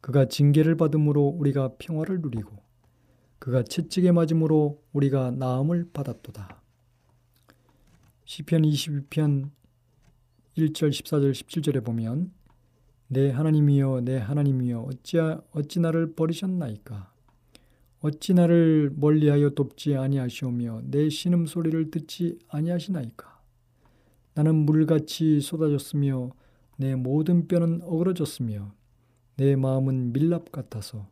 그가 0.01 0.25
징계를 0.25 0.75
받음으로 0.75 1.23
우리가 1.23 1.73
평화를 1.79 2.21
누리고 2.21 2.68
그가 3.49 3.63
채찍에 3.63 4.11
맞음으로 4.11 4.79
우리가 4.93 5.31
나음을 5.31 5.89
받았도다. 5.91 6.61
시편 8.25 8.61
22편 8.61 9.49
1절 10.55 10.89
14절 10.91 11.31
17절에 11.31 11.83
보면 11.83 12.31
내 13.07 13.31
하나님이여 13.31 14.01
내 14.01 14.17
하나님이여 14.17 14.81
어찌 14.81 15.17
어찌 15.51 15.79
나를 15.79 16.13
버리셨나이까 16.13 17.11
어찌 18.01 18.35
나를 18.35 18.91
멀리하여 18.95 19.49
돕지 19.49 19.95
아니하시오며 19.95 20.83
내 20.83 21.09
신음 21.09 21.47
소리를 21.47 21.89
듣지 21.89 22.37
아니하시나이까 22.49 23.41
나는 24.35 24.57
물같이 24.57 25.41
쏟아졌으며 25.41 26.33
내 26.77 26.93
모든 26.93 27.47
뼈는 27.47 27.81
어그러졌으며 27.81 28.75
내 29.37 29.55
마음은 29.55 30.13
밀랍 30.13 30.51
같아서 30.51 31.09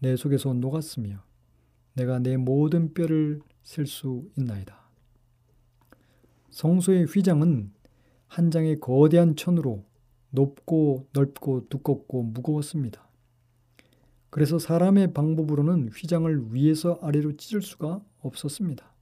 내 0.00 0.16
속에서 0.16 0.52
녹았으며 0.54 1.27
내가 1.98 2.20
내 2.20 2.36
모든 2.36 2.94
뼈를 2.94 3.40
셀 3.62 3.86
수 3.86 4.30
있나이다. 4.36 4.88
성소의 6.50 7.06
휘장은 7.06 7.72
한 8.28 8.50
장의 8.52 8.78
거대한 8.78 9.34
천으로 9.34 9.84
높고 10.30 11.08
넓고 11.12 11.68
두껍고 11.68 12.22
무거웠습니다. 12.22 13.08
그래서 14.30 14.58
사람의 14.60 15.12
방법으로는 15.12 15.88
휘장을 15.88 16.54
위에서 16.54 17.00
아래로 17.02 17.36
찢을 17.36 17.62
수가 17.62 18.04
없었습니다. 18.20 18.94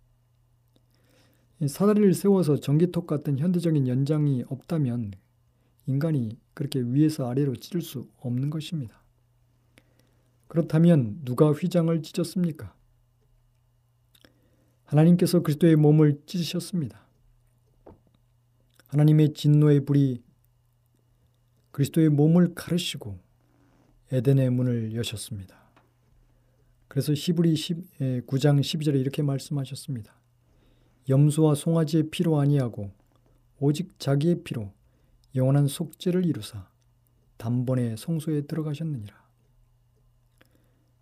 사다리를 1.69 2.15
세워서 2.15 2.61
전기톱 2.61 3.07
같은 3.07 3.39
현대적인 3.39 3.89
연장이 3.89 4.43
없다면 4.49 5.13
인간이 5.87 6.39
그렇게 6.55 6.81
위에서 6.81 7.29
아래로 7.29 7.57
찢을 7.57 7.83
수 7.83 8.09
없는 8.21 8.49
것입니다. 8.49 9.03
그렇다면 10.49 11.21
누가 11.25 11.53
휘장을 11.53 12.01
찢었습니까? 12.03 12.76
하나님께서 14.87 15.41
그리스도의 15.43 15.77
몸을 15.77 16.23
찢으셨습니다. 16.27 17.05
하나님의 18.89 19.35
진노의 19.35 19.85
불이 19.85 20.23
그리스도의 21.73 22.09
몸을 22.09 22.55
가르시고 22.55 23.19
에덴의 24.13 24.51
문을 24.51 24.95
여셨습니다. 24.95 25.67
그래서 26.89 27.13
히브리 27.13 27.55
9장 27.55 28.61
12절에 28.61 28.99
이렇게 28.99 29.23
말씀하셨습니다. 29.23 30.15
염소와 31.09 31.55
송아지의 31.57 32.11
피로 32.11 32.39
아니하고 32.39 32.91
오직 33.59 33.99
자기의 33.99 34.43
피로 34.45 34.73
영원한 35.35 35.67
속죄를 35.67 36.25
이루사 36.25 36.69
단번에 37.37 37.97
성소에 37.97 38.43
들어가셨느니라. 38.43 39.15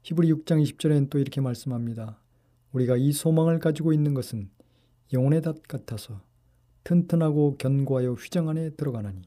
히브리 0.03 0.33
6장 0.33 0.63
20절에는 0.63 1.11
또 1.11 1.19
이렇게 1.19 1.41
말씀합니다. 1.41 2.19
우리가 2.75 2.97
이 2.97 3.13
소망을 3.13 3.61
가지고 3.61 3.93
있는 3.93 4.15
것은 4.15 4.51
영혼의 5.13 5.43
닷 5.43 5.63
같아서 5.69 6.21
튼튼하고 6.83 7.57
견고하여 7.57 8.15
휘장 8.15 8.49
안에 8.49 8.71
들어가나니 8.71 9.23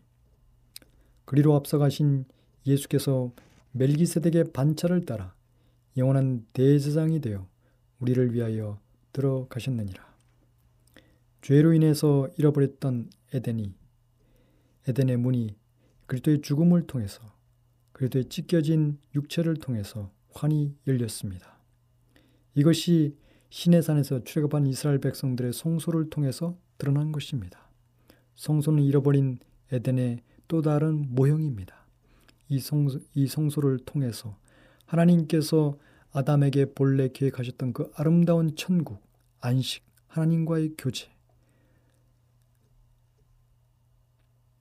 그리로 1.26 1.56
앞서가신 1.56 2.26
예수께서 2.66 3.32
멜기세덱의 3.72 4.52
반차를 4.52 5.06
따라 5.06 5.34
영원한 5.96 6.46
대제사장이 6.54 7.22
되어 7.22 7.48
우리를 8.00 8.34
위하여 8.34 8.80
들어가셨느니라. 9.14 10.06
죄로 11.42 11.74
인해서 11.74 12.30
잃어버렸던 12.38 13.10
에덴이 13.34 13.74
에덴의 14.88 15.18
문이 15.18 15.56
그리스도의 16.06 16.42
죽음을 16.42 16.86
통해서 16.86 17.22
그리스도의 17.94 18.26
찢겨진 18.26 19.00
육체를 19.16 19.56
통해서 19.56 20.12
환히 20.34 20.76
열렸습니다. 20.86 21.58
이것이 22.54 23.16
시내산에서 23.50 24.24
출애굽한 24.24 24.68
이스라엘 24.68 25.00
백성들의 25.00 25.54
성소를 25.54 26.10
통해서 26.10 26.58
드러난 26.78 27.12
것입니다. 27.12 27.70
성소는 28.36 28.84
잃어버린 28.84 29.40
에덴의 29.72 30.22
또 30.48 30.62
다른 30.62 31.06
모형입니다. 31.10 31.76
이, 32.50 32.60
성소, 32.60 33.00
이 33.14 33.28
성소를 33.28 33.80
통해서 33.80 34.38
하나님께서 34.86 35.78
아담에게 36.12 36.74
본래 36.74 37.10
계획하셨던 37.10 37.74
그 37.74 37.92
아름다운 37.96 38.56
천국, 38.56 39.02
안식, 39.42 39.84
하나님과의 40.08 40.76
교제, 40.78 41.10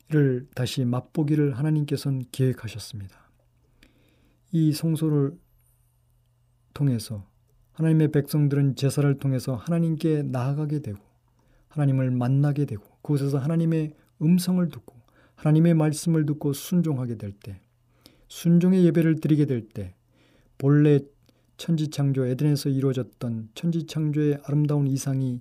를 0.09 0.47
다시 0.55 0.85
맛보기를 0.85 1.59
하나님께서는 1.59 2.27
계획하셨습니다. 2.31 3.29
이 4.53 4.73
성소를 4.73 5.37
통해서 6.75 7.29
하나님의 7.77 8.11
백성들은 8.11 8.77
제사를 8.77 9.19
통해서 9.19 9.55
하나님께 9.55 10.23
나아가게 10.23 10.81
되고 10.81 10.99
하나님을 11.69 12.11
만나게 12.11 12.65
되고 12.65 12.83
그곳에서 13.03 13.39
하나님의 13.39 13.93
음성을 14.23 14.67
듣고 14.69 14.97
하나님의 15.35 15.75
말씀을 15.75 16.25
듣고 16.25 16.55
순종하게 16.55 17.17
될 17.17 17.33
때, 17.33 17.61
순종의 18.29 18.85
예배를 18.87 19.21
드리게 19.21 19.45
될 19.45 19.69
때, 19.69 19.95
본래 20.57 21.01
천지창조 21.59 22.25
에덴에서 22.25 22.71
이루어졌던 22.71 23.51
천지창조의 23.55 24.41
아름다운 24.45 24.87
이상이 24.87 25.41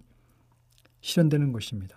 실현되는 1.00 1.54
것입니다. 1.54 1.96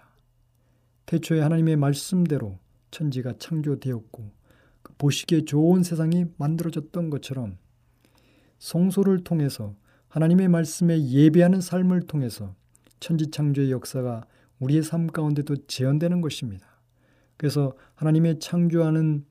태초에 1.07 1.41
하나님의 1.41 1.77
말씀대로 1.77 2.61
천지가 2.93 3.39
창조되었고 3.39 4.31
그 4.83 4.93
보시기에 4.99 5.45
좋은 5.45 5.83
세상이 5.83 6.27
만들어졌던 6.37 7.11
것처럼 7.11 7.59
성소를 8.59 9.25
통해서 9.25 9.75
하나님의 10.09 10.49
말씀에 10.49 11.03
예배하는 11.03 11.61
삶을 11.61 12.03
통해서 12.03 12.55
천지창조의 13.01 13.71
역사가 13.71 14.25
우리의 14.61 14.83
삶 14.83 15.07
가운데도 15.07 15.67
재현되는 15.67 16.21
것입니다. 16.21 16.67
그래서 17.37 17.77
하나님의 17.95 18.41
창조하는 18.41 19.25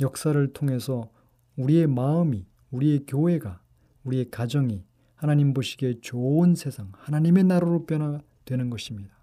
역사를 0.00 0.52
통해서 0.52 1.10
우리의 1.56 1.86
마음이, 1.86 2.46
우리의 2.70 3.04
교회가, 3.06 3.60
우리의 4.04 4.30
가정이 4.30 4.84
하나님 5.14 5.52
보시기에 5.52 6.00
좋은 6.00 6.54
세상, 6.54 6.90
하나님의 6.96 7.44
나라로 7.44 7.86
변화되는 7.86 8.70
것입니다. 8.70 9.14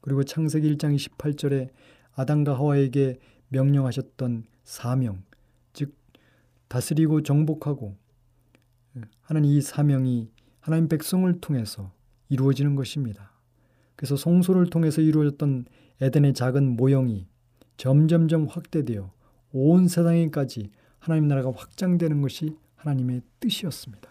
그리고 0.00 0.24
창세기 0.24 0.76
1장 0.76 0.96
28절에 0.96 1.70
아담과 2.14 2.54
하와에게 2.54 3.18
명령하셨던 3.48 4.44
사명, 4.64 5.22
즉 5.72 5.94
다스리고 6.68 7.22
정복하고 7.22 7.96
하는 9.22 9.44
이 9.44 9.60
사명이 9.60 10.30
하나님 10.60 10.88
백성을 10.88 11.40
통해서 11.40 11.92
이루어지는 12.28 12.76
것입니다. 12.76 13.32
그래서 13.96 14.16
성소를 14.16 14.70
통해서 14.70 15.00
이루어졌던 15.00 15.66
에덴의 16.00 16.34
작은 16.34 16.76
모형이 16.76 17.26
점점점 17.76 18.46
확대되어 18.46 19.12
온 19.52 19.88
세상에까지 19.88 20.70
하나님 20.98 21.28
나라가 21.28 21.52
확장되는 21.54 22.22
것이 22.22 22.56
하나님의 22.76 23.22
뜻이었습니다. 23.40 24.08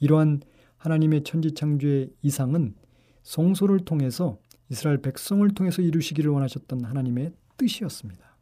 이러한 0.00 0.42
하나님의 0.76 1.24
천지 1.24 1.52
창조의 1.52 2.10
이상은 2.22 2.74
성소를 3.22 3.80
통해서 3.80 4.38
이스라엘 4.70 4.98
백성을 4.98 5.46
통해서 5.50 5.82
이루시기를 5.82 6.30
원하셨던 6.30 6.84
하나님의 6.84 7.32
뜻이었습니다. 7.56 8.36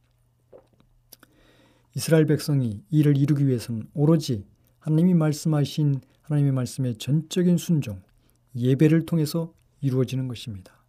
이스라엘 1.97 2.27
백성이 2.27 2.83
이를 2.91 3.17
이루기 3.17 3.47
위해서는 3.47 3.89
오로지 3.95 4.45
하나님이 4.81 5.15
말씀하신 5.15 6.01
하나님의 6.23 6.53
말씀의 6.53 6.97
전적인 6.99 7.57
순종, 7.57 8.03
예배를 8.55 9.07
통해서 9.07 9.53
이루어지는 9.81 10.29
것입니다. 10.29 10.85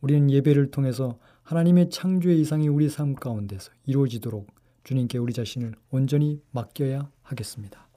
우리는 0.00 0.30
예배를 0.30 0.70
통해서 0.70 1.18
하나님의 1.42 1.90
창조의 1.90 2.40
이상이 2.40 2.68
우리 2.68 2.88
삶 2.88 3.14
가운데서 3.14 3.72
이루어지도록 3.86 4.46
주님께 4.84 5.18
우리 5.18 5.32
자신을 5.32 5.74
온전히 5.90 6.40
맡겨야 6.52 7.10
하겠습니다. 7.22 7.88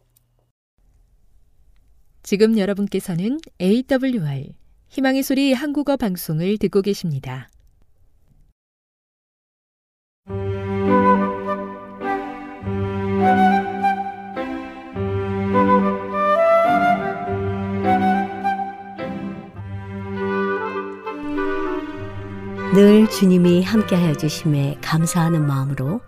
지금 2.23 2.57
여러분께서는 2.57 3.39
AWR 3.61 4.53
희망의 4.89 5.23
소리 5.23 5.53
한국어 5.53 5.97
방송을 5.97 6.57
듣고 6.57 6.81
계십니다. 6.81 7.50
늘 22.73 23.09
주님이 23.09 23.63
함께하여 23.63 24.15
주심에 24.15 24.77
감사하는 24.79 25.45
마음으로 25.45 25.99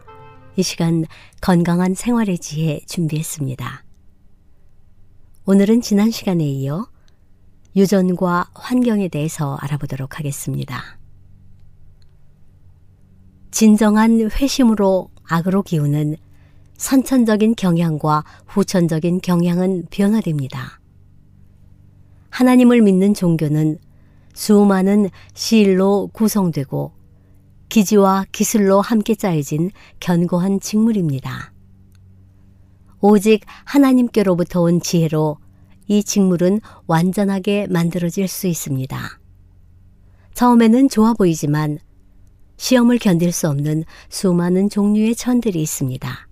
이 0.55 0.63
시간 0.63 1.03
건강한 1.41 1.93
생활의 1.93 2.37
지혜 2.37 2.79
준비했습니다. 2.87 3.83
오늘은 5.45 5.81
지난 5.81 6.09
시간에 6.09 6.45
이어 6.45 6.87
유전과 7.75 8.51
환경에 8.53 9.09
대해서 9.09 9.55
알아보도록 9.55 10.17
하겠습니다. 10.19 10.81
진정한 13.51 14.31
회심으로 14.31 15.09
악으로 15.25 15.63
기우는 15.63 16.15
선천적인 16.77 17.55
경향과 17.55 18.23
후천적인 18.47 19.19
경향은 19.19 19.87
변화됩니다. 19.91 20.79
하나님을 22.29 22.81
믿는 22.81 23.13
종교는 23.13 23.79
수많은 24.33 25.09
시일로 25.33 26.09
구성되고 26.13 26.93
기지와 27.69 28.25
기술로 28.31 28.81
함께 28.81 29.15
짜여진 29.15 29.71
견고한 29.99 30.59
직물입니다. 30.59 31.53
오직 32.99 33.41
하나님께로부터 33.65 34.61
온 34.61 34.79
지혜로 34.79 35.37
이 35.87 36.03
직물은 36.03 36.61
완전하게 36.87 37.67
만들어질 37.69 38.27
수 38.27 38.47
있습니다. 38.47 39.19
처음에는 40.33 40.89
좋아 40.89 41.13
보이지만 41.13 41.79
시험을 42.57 42.97
견딜 42.99 43.31
수 43.31 43.49
없는 43.49 43.83
수많은 44.09 44.69
종류의 44.69 45.15
천들이 45.15 45.61
있습니다. 45.61 46.27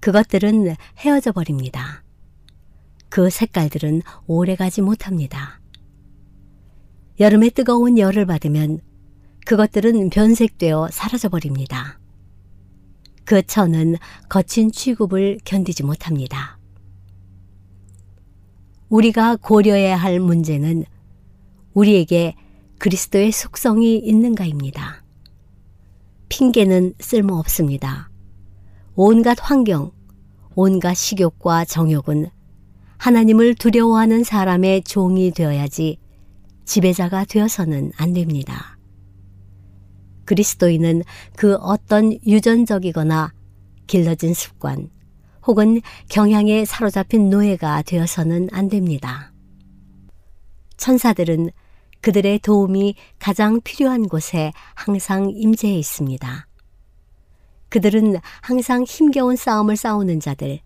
그것들은 0.00 0.74
헤어져 0.98 1.32
버립니다. 1.32 2.04
그 3.08 3.28
색깔들은 3.28 4.02
오래 4.26 4.54
가지 4.54 4.80
못합니다. 4.82 5.59
여름에 7.20 7.50
뜨거운 7.50 7.98
열을 7.98 8.24
받으면 8.24 8.80
그것들은 9.44 10.08
변색되어 10.08 10.88
사라져 10.90 11.28
버립니다. 11.28 12.00
그 13.26 13.42
천은 13.42 13.96
거친 14.30 14.72
취급을 14.72 15.38
견디지 15.44 15.82
못합니다. 15.82 16.58
우리가 18.88 19.36
고려해야 19.36 19.96
할 19.96 20.18
문제는 20.18 20.86
우리에게 21.74 22.34
그리스도의 22.78 23.32
속성이 23.32 23.98
있는가입니다. 23.98 25.04
핑계는 26.30 26.94
쓸모없습니다. 26.98 28.10
온갖 28.94 29.36
환경, 29.42 29.92
온갖 30.54 30.94
식욕과 30.94 31.66
정욕은 31.66 32.30
하나님을 32.96 33.56
두려워하는 33.56 34.24
사람의 34.24 34.84
종이 34.84 35.30
되어야지 35.32 35.98
지배자가 36.70 37.24
되어서는 37.24 37.90
안 37.96 38.12
됩니다. 38.12 38.78
그리스도인은 40.24 41.02
그 41.36 41.56
어떤 41.56 42.12
유전적이거나 42.24 43.32
길러진 43.88 44.34
습관, 44.34 44.88
혹은 45.44 45.80
경향에 46.08 46.64
사로잡힌 46.64 47.28
노예가 47.28 47.82
되어서는 47.82 48.50
안 48.52 48.68
됩니다. 48.68 49.32
천사들은 50.76 51.50
그들의 52.02 52.38
도움이 52.38 52.94
가장 53.18 53.60
필요한 53.62 54.06
곳에 54.06 54.52
항상 54.76 55.32
임재해 55.34 55.74
있습니다. 55.74 56.46
그들은 57.68 58.14
항상 58.42 58.84
힘겨운 58.84 59.34
싸움을 59.34 59.76
싸우는 59.76 60.20
자들, 60.20 60.60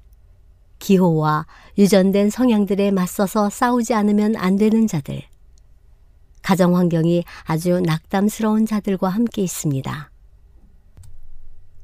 기호와 0.80 1.46
유전된 1.78 2.28
성향들에 2.28 2.90
맞서서 2.90 3.48
싸우지 3.48 3.94
않으면 3.94 4.36
안 4.36 4.56
되는 4.56 4.86
자들, 4.86 5.22
가정 6.44 6.76
환경이 6.76 7.24
아주 7.44 7.80
낙담스러운 7.80 8.66
자들과 8.66 9.08
함께 9.08 9.40
있습니다. 9.40 10.10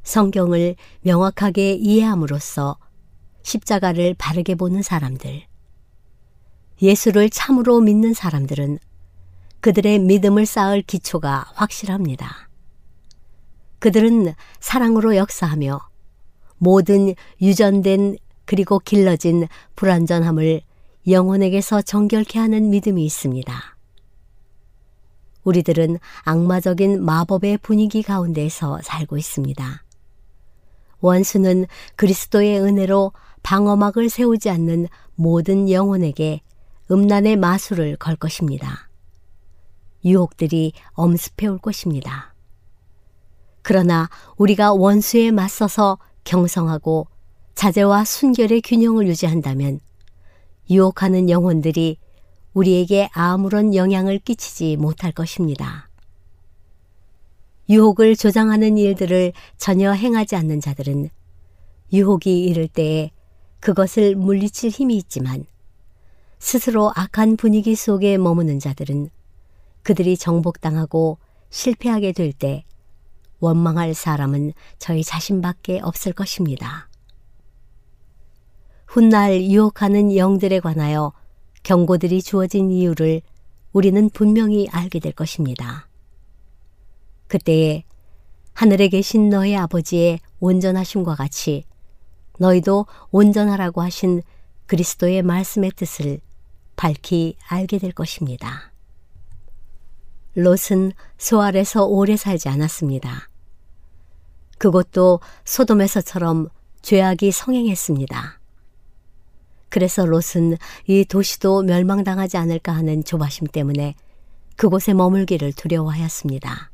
성경을 0.03 0.77
명확하게 1.01 1.77
이해함으로써 1.77 2.77
십자가를 3.43 4.15
바르게 4.19 4.57
보는 4.57 4.83
사람들, 4.83 5.45
예수를 6.83 7.31
참으로 7.31 7.81
믿는 7.81 8.13
사람들은 8.13 8.79
그들의 9.61 9.99
믿음을 10.01 10.45
쌓을 10.45 10.83
기초가 10.83 11.53
확실합니다. 11.55 12.51
그들은 13.79 14.35
사랑으로 14.61 15.17
역사하며 15.17 15.81
모든 16.59 17.15
유전된 17.41 18.19
그리고 18.45 18.79
길러진 18.79 19.49
불완전함을 19.75 20.61
영혼에게서 21.09 21.81
정결케 21.81 22.39
하는 22.39 22.69
믿음이 22.69 23.03
있습니다. 23.07 23.80
우리들은 25.51 25.99
악마적인 26.23 27.05
마법의 27.05 27.59
분위기 27.59 28.03
가운데서 28.03 28.81
살고 28.83 29.19
있습니다. 29.19 29.85
원수는 31.01 31.67
그리스도의 31.97 32.61
은혜로 32.61 33.13
방어막을 33.43 34.11
세우지 34.11 34.49
않는 34.51 34.87
모든 35.17 35.71
영혼에게 35.71 36.41
음란의 36.91 37.37
마술을 37.37 37.97
걸 37.97 38.17
것입니다. 38.17 38.89
유혹들이 40.05 40.73
엄습해 40.93 41.47
올 41.49 41.59
것입니다. 41.59 42.35
그러나 43.63 44.09
우리가 44.37 44.73
원수에 44.73 45.31
맞서서 45.31 45.99
경성하고 46.25 47.09
자제와 47.55 48.05
순결의 48.05 48.63
균형을 48.63 49.09
유지한다면 49.09 49.81
유혹하는 50.71 51.29
영혼들이 51.29 51.99
우리에게 52.55 53.09
아무런 53.13 53.75
영향을 53.75 54.19
끼치지 54.19 54.77
못할 54.77 55.13
것입니다. 55.13 55.89
유혹을 57.69 58.17
조장하는 58.17 58.79
일들을 58.79 59.33
전혀 59.57 59.93
행하지 59.93 60.35
않는 60.37 60.61
자들은 60.61 61.09
유혹이 61.93 62.45
이를 62.45 62.67
때에 62.67 63.11
그것을 63.61 64.17
물리칠 64.17 64.71
힘이 64.71 64.97
있지만 64.97 65.45
스스로 66.39 66.91
악한 66.97 67.37
분위기 67.37 67.75
속에 67.75 68.19
머무는 68.19 68.59
자들은 68.59 69.11
그들이 69.83 70.17
정복당하고 70.17 71.19
실패하게 71.51 72.13
될 72.13 72.33
때 72.33 72.65
원망할 73.41 73.95
사람은 73.95 74.53
저희 74.79 75.03
자신밖에 75.03 75.81
없을 75.81 76.13
것입니다. 76.13 76.89
훗날 78.87 79.43
유혹하는 79.43 80.15
영들에 80.17 80.61
관하여 80.61 81.13
경고들이 81.63 82.23
주어진 82.23 82.71
이유를 82.71 83.23
우리는 83.73 84.11
분명히 84.11 84.69
알게 84.71 84.99
될 84.99 85.13
것입니다. 85.13 85.89
그때에 87.29 87.85
하늘에 88.53 88.89
계신 88.89 89.31
너희 89.31 89.57
아버지의 89.57 90.21
온전하심과 90.41 91.15
같이 91.15 91.65
너희도 92.39 92.87
온전하라고 93.11 93.83
하신 93.83 94.23
그리스도의 94.67 95.23
말씀의 95.23 95.73
뜻을 95.77 96.21
밝히 96.77 97.37
알게 97.49 97.79
될 97.79 97.93
것입니다. 97.93 98.73
롯은 100.35 100.93
소알에서 101.19 101.85
오래 101.85 102.17
살지 102.17 102.49
않았습니다. 102.49 103.29
그것도 104.59 105.21
소돔에서처럼 105.45 106.49
죄악이 106.83 107.33
성행했습니다. 107.33 108.40
그래서 109.71 110.05
롯은 110.05 110.59
이 110.87 111.05
도시도 111.05 111.63
멸망당하지 111.63 112.37
않을까 112.37 112.73
하는 112.73 113.03
조바심 113.03 113.47
때문에 113.47 113.95
그곳에 114.57 114.93
머물기를 114.93 115.53
두려워하였습니다. 115.55 116.71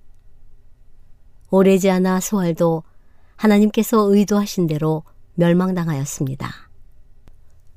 오래지 1.51 1.91
않아 1.91 2.21
소알도 2.21 2.83
하나님께서 3.37 4.13
의도하신 4.13 4.67
대로 4.67 5.05
멸망당하였습니다. 5.35 6.51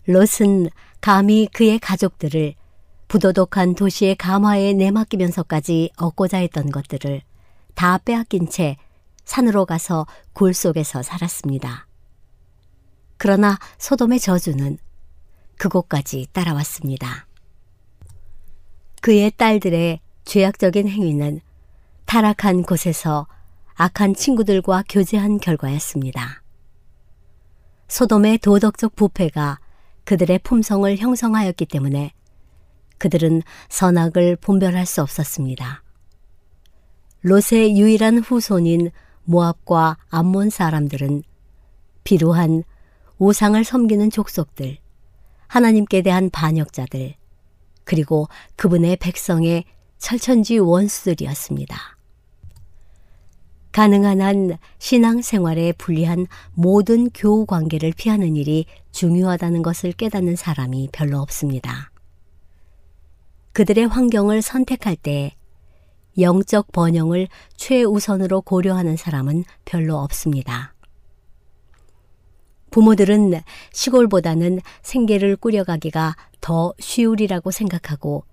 롯은 0.07 0.69
감히 1.01 1.47
그의 1.53 1.77
가족들을 1.77 2.55
부도덕한 3.07 3.75
도시의 3.75 4.15
감화에 4.15 4.73
내맡기면서까지 4.73 5.91
얻고자 5.97 6.37
했던 6.37 6.71
것들을 6.71 7.21
다 7.75 7.97
빼앗긴 7.99 8.49
채 8.49 8.77
산으로 9.25 9.65
가서 9.65 10.07
굴 10.33 10.53
속에서 10.53 11.03
살았습니다. 11.03 11.87
그러나 13.17 13.59
소돔의 13.77 14.19
저주는 14.19 14.77
그곳까지 15.59 16.27
따라왔습니다. 16.31 17.27
그의 19.01 19.31
딸들의 19.31 19.99
죄악적인 20.25 20.87
행위는 20.87 21.41
타락한 22.05 22.63
곳에서 22.63 23.27
악한 23.75 24.15
친구들과 24.15 24.83
교제한 24.89 25.37
결과였습니다. 25.37 26.41
소돔의 27.87 28.39
도덕적 28.39 28.95
부패가 28.95 29.59
그들의 30.05 30.39
품성을 30.39 30.97
형성하였기 30.97 31.65
때문에 31.65 32.13
그들은 32.97 33.41
선악을 33.69 34.37
분별할 34.37 34.85
수 34.85 35.01
없었습니다. 35.01 35.83
롯의 37.21 37.77
유일한 37.77 38.19
후손인 38.19 38.91
모압과 39.23 39.97
암몬 40.09 40.49
사람들은 40.49 41.23
비로한 42.03 42.63
우상을 43.17 43.61
섬기는 43.63 44.09
족속들, 44.09 44.77
하나님께 45.49 46.03
대한 46.03 46.29
반역자들, 46.29 47.15
그리고 47.83 48.27
그분의 48.55 48.97
백성의 48.97 49.65
철천지 49.97 50.59
원수들이었습니다. 50.59 51.75
가능한 53.71 54.21
한 54.21 54.57
신앙생활에 54.77 55.73
불리한 55.73 56.27
모든 56.53 57.09
교우 57.09 57.45
관계를 57.45 57.93
피하는 57.95 58.35
일이 58.35 58.65
중요하다는 58.91 59.63
것을 59.63 59.91
깨닫는 59.91 60.35
사람이 60.35 60.89
별로 60.91 61.19
없습니다. 61.19 61.91
그들의 63.53 63.87
환경을 63.87 64.41
선택할 64.41 64.95
때 64.95 65.35
영적 66.19 66.71
번영을 66.71 67.27
최우선으로 67.57 68.41
고려하는 68.41 68.97
사람은 68.97 69.45
별로 69.65 69.97
없습니다. 69.97 70.73
부모들은 72.71 73.41
시골보다는 73.71 74.59
생계를 74.81 75.35
꾸려가기가 75.35 76.15
더 76.41 76.73
쉬우리라고 76.79 77.51
생각하고 77.51 78.23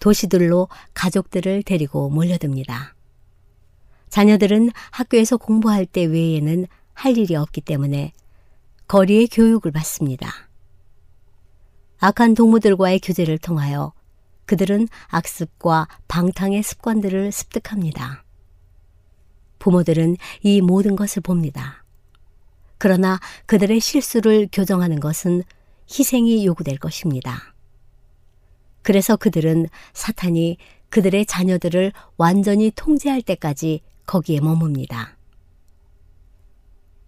도시들로 0.00 0.68
가족들을 0.92 1.62
데리고 1.62 2.10
몰려듭니다. 2.10 2.94
자녀들은 4.08 4.70
학교에서 4.90 5.36
공부할 5.36 5.86
때 5.86 6.04
외에는 6.04 6.66
할 6.92 7.18
일이 7.18 7.34
없기 7.34 7.60
때문에 7.60 8.12
거리의 8.86 9.28
교육을 9.28 9.72
받습니다. 9.72 10.30
악한 11.98 12.34
동무들과의 12.34 13.00
교제를 13.00 13.38
통하여 13.38 13.92
그들은 14.46 14.88
악습과 15.08 15.88
방탕의 16.06 16.62
습관들을 16.62 17.32
습득합니다. 17.32 18.24
부모들은 19.58 20.16
이 20.42 20.60
모든 20.60 20.96
것을 20.96 21.22
봅니다. 21.22 21.83
그러나 22.84 23.18
그들의 23.46 23.80
실수를 23.80 24.46
교정하는 24.52 25.00
것은 25.00 25.42
희생이 25.90 26.44
요구될 26.44 26.76
것입니다. 26.76 27.54
그래서 28.82 29.16
그들은 29.16 29.68
사탄이 29.94 30.58
그들의 30.90 31.24
자녀들을 31.24 31.92
완전히 32.18 32.70
통제할 32.76 33.22
때까지 33.22 33.80
거기에 34.04 34.40
머뭅니다. 34.40 35.14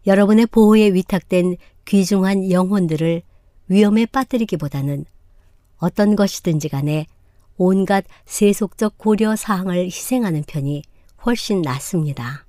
여러분의 0.07 0.47
보호에 0.47 0.95
위탁된 0.95 1.59
귀중한 1.85 2.51
영혼들을 2.51 3.21
위험에 3.69 4.07
빠뜨리기보다는 4.07 5.05
어떤 5.77 6.17
것이든지 6.17 6.71
간에 6.71 7.05
온갖 7.59 8.07
세속적 8.25 8.97
고려 8.97 9.37
사항을 9.37 9.85
희생하는 9.85 10.45
편이 10.47 10.85
훨씬 11.27 11.61
낫습니다. 11.61 12.47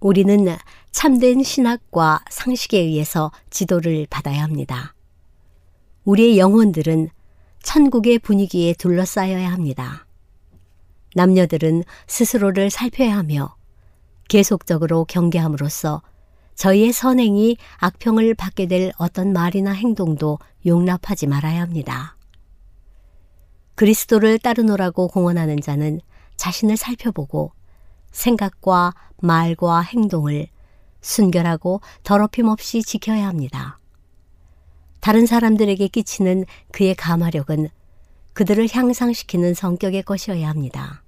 우리는 0.00 0.48
참된 0.92 1.42
신학과 1.42 2.20
상식에 2.30 2.78
의해서 2.78 3.32
지도를 3.50 4.06
받아야 4.08 4.42
합니다. 4.42 4.94
우리의 6.04 6.38
영혼들은 6.38 7.08
천국의 7.62 8.18
분위기에 8.20 8.74
둘러싸여야 8.74 9.50
합니다. 9.50 10.06
남녀들은 11.14 11.82
스스로를 12.06 12.70
살펴야 12.70 13.16
하며 13.16 13.56
계속적으로 14.28 15.04
경계함으로써 15.06 16.02
저희의 16.54 16.92
선행이 16.92 17.56
악평을 17.78 18.34
받게 18.34 18.66
될 18.66 18.92
어떤 18.98 19.32
말이나 19.32 19.72
행동도 19.72 20.38
용납하지 20.66 21.26
말아야 21.26 21.62
합니다. 21.62 22.16
그리스도를 23.74 24.38
따르노라고 24.38 25.08
공언하는 25.08 25.60
자는 25.60 26.00
자신을 26.36 26.76
살펴보고 26.76 27.52
생각과 28.10 28.92
말과 29.20 29.80
행동을 29.80 30.48
순결하고 31.02 31.80
더럽힘 32.02 32.48
없이 32.48 32.82
지켜야 32.82 33.28
합니다. 33.28 33.78
다른 35.00 35.26
사람들에게 35.26 35.88
끼치는 35.88 36.44
그의 36.70 36.94
감화력은 36.94 37.68
그들을 38.32 38.66
향상시키는 38.72 39.52
성격의 39.52 40.04
것이어야 40.04 40.48
합니다. 40.48 41.02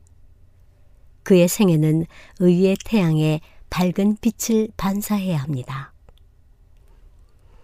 그의 1.23 1.49
생애는 1.49 2.07
의의 2.41 2.77
태양에 2.85 3.41
밝은 3.71 4.19
빛을 4.21 4.69
반사해야 4.77 5.39
합니다. 5.39 5.93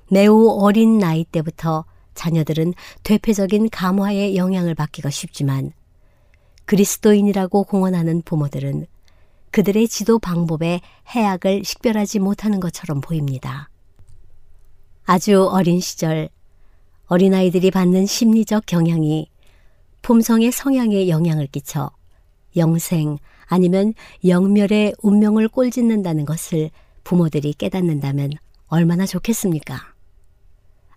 매우 0.08 0.48
어린 0.60 0.98
나이 0.98 1.24
때부터 1.24 1.84
자녀들은 2.14 2.74
퇴폐적인 3.02 3.70
감화의 3.70 4.36
영향을 4.36 4.74
받기가 4.74 5.10
쉽지만 5.10 5.72
그리스도인이라고 6.64 7.64
공언하는 7.64 8.22
부모들은 8.22 8.86
그들의 9.50 9.88
지도 9.88 10.18
방법에 10.18 10.80
해악을 11.08 11.64
식별하지 11.64 12.20
못하는 12.20 12.60
것처럼 12.60 13.00
보입니다. 13.00 13.68
아주 15.04 15.48
어린 15.48 15.80
시절 15.80 16.28
어린아이들이 17.06 17.70
받는 17.70 18.06
심리적 18.06 18.66
경향이 18.66 19.28
품성의 20.02 20.52
성향에 20.52 21.08
영향을 21.08 21.46
끼쳐 21.48 21.90
영생 22.56 23.18
아니면 23.46 23.94
영멸의 24.24 24.94
운명을 25.02 25.48
꼴짓는다는 25.48 26.24
것을 26.24 26.70
부모들이 27.02 27.54
깨닫는다면 27.54 28.30
얼마나 28.68 29.06
좋겠습니까? 29.06 29.94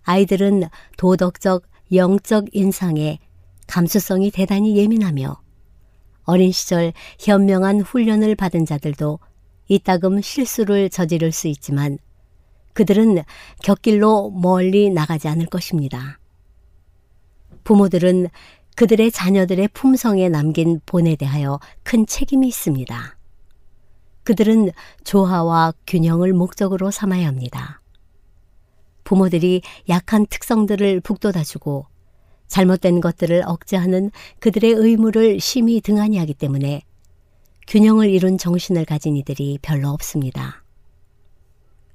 아이들은 0.02 0.64
도덕적, 0.96 1.64
영적 1.92 2.54
인상에 2.54 3.18
감수성이 3.66 4.30
대단히 4.30 4.76
예민하며 4.76 5.43
어린 6.24 6.52
시절 6.52 6.92
현명한 7.18 7.80
훈련을 7.80 8.34
받은 8.34 8.66
자들도 8.66 9.18
이따금 9.68 10.20
실수를 10.20 10.90
저지를 10.90 11.32
수 11.32 11.48
있지만 11.48 11.98
그들은 12.72 13.22
곁길로 13.62 14.30
멀리 14.30 14.90
나가지 14.90 15.28
않을 15.28 15.46
것입니다. 15.46 16.18
부모들은 17.62 18.28
그들의 18.76 19.10
자녀들의 19.12 19.68
품성에 19.68 20.28
남긴 20.28 20.80
본에 20.84 21.14
대하여 21.14 21.60
큰 21.82 22.06
책임이 22.06 22.48
있습니다. 22.48 23.16
그들은 24.24 24.70
조화와 25.04 25.72
균형을 25.86 26.32
목적으로 26.32 26.90
삼아야 26.90 27.28
합니다. 27.28 27.80
부모들이 29.04 29.62
약한 29.88 30.26
특성들을 30.26 31.00
북돋아주고 31.00 31.86
잘못된 32.48 33.00
것들을 33.00 33.42
억제하는 33.46 34.10
그들의 34.38 34.72
의무를 34.72 35.40
심히 35.40 35.80
등한히 35.80 36.18
하기 36.18 36.34
때문에 36.34 36.82
균형을 37.66 38.10
이룬 38.10 38.38
정신을 38.38 38.84
가진 38.84 39.16
이들이 39.16 39.58
별로 39.62 39.90
없습니다. 39.90 40.62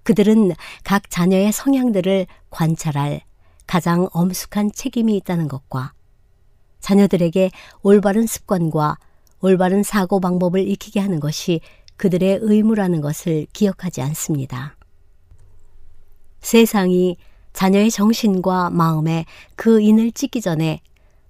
그들은 0.03 0.53
각 0.83 1.09
자녀의 1.09 1.51
성향들을 1.51 2.25
관찰할 2.49 3.21
가장 3.67 4.07
엄숙한 4.11 4.71
책임이 4.73 5.15
있다는 5.17 5.47
것과 5.47 5.93
자녀들에게 6.79 7.51
올바른 7.83 8.25
습관과 8.25 8.97
올바른 9.41 9.83
사고 9.83 10.19
방법을 10.19 10.67
익히게 10.67 10.99
하는 10.99 11.19
것이 11.19 11.61
그들의 11.97 12.39
의무라는 12.41 13.01
것을 13.01 13.45
기억하지 13.53 14.01
않습니다. 14.01 14.75
세상이 16.39 17.17
자녀의 17.53 17.91
정신과 17.91 18.69
마음에 18.69 19.25
그 19.55 19.81
인을 19.81 20.11
찢기 20.11 20.41
전에 20.41 20.81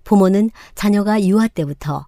부모는 0.04 0.52
자녀가 0.76 1.22
유아 1.24 1.48
때부터 1.50 2.08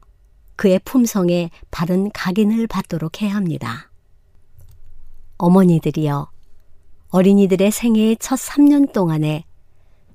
그의 0.56 0.80
품성에 0.86 1.50
바른 1.72 2.12
각인을 2.12 2.68
받도록 2.68 3.22
해야 3.22 3.36
합니다. 3.36 3.92
어머니들이여 5.38 6.30
어린이들의 7.10 7.72
생애의 7.72 8.18
첫 8.20 8.36
3년 8.36 8.94
동안에 8.94 9.44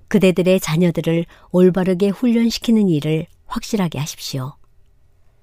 그대들의 0.08 0.60
자녀들을 0.60 1.26
올바르게 1.50 2.10
훈련시키는 2.10 2.88
일을 2.88 3.26
확실하게 3.46 3.98
하십시오. 3.98 4.54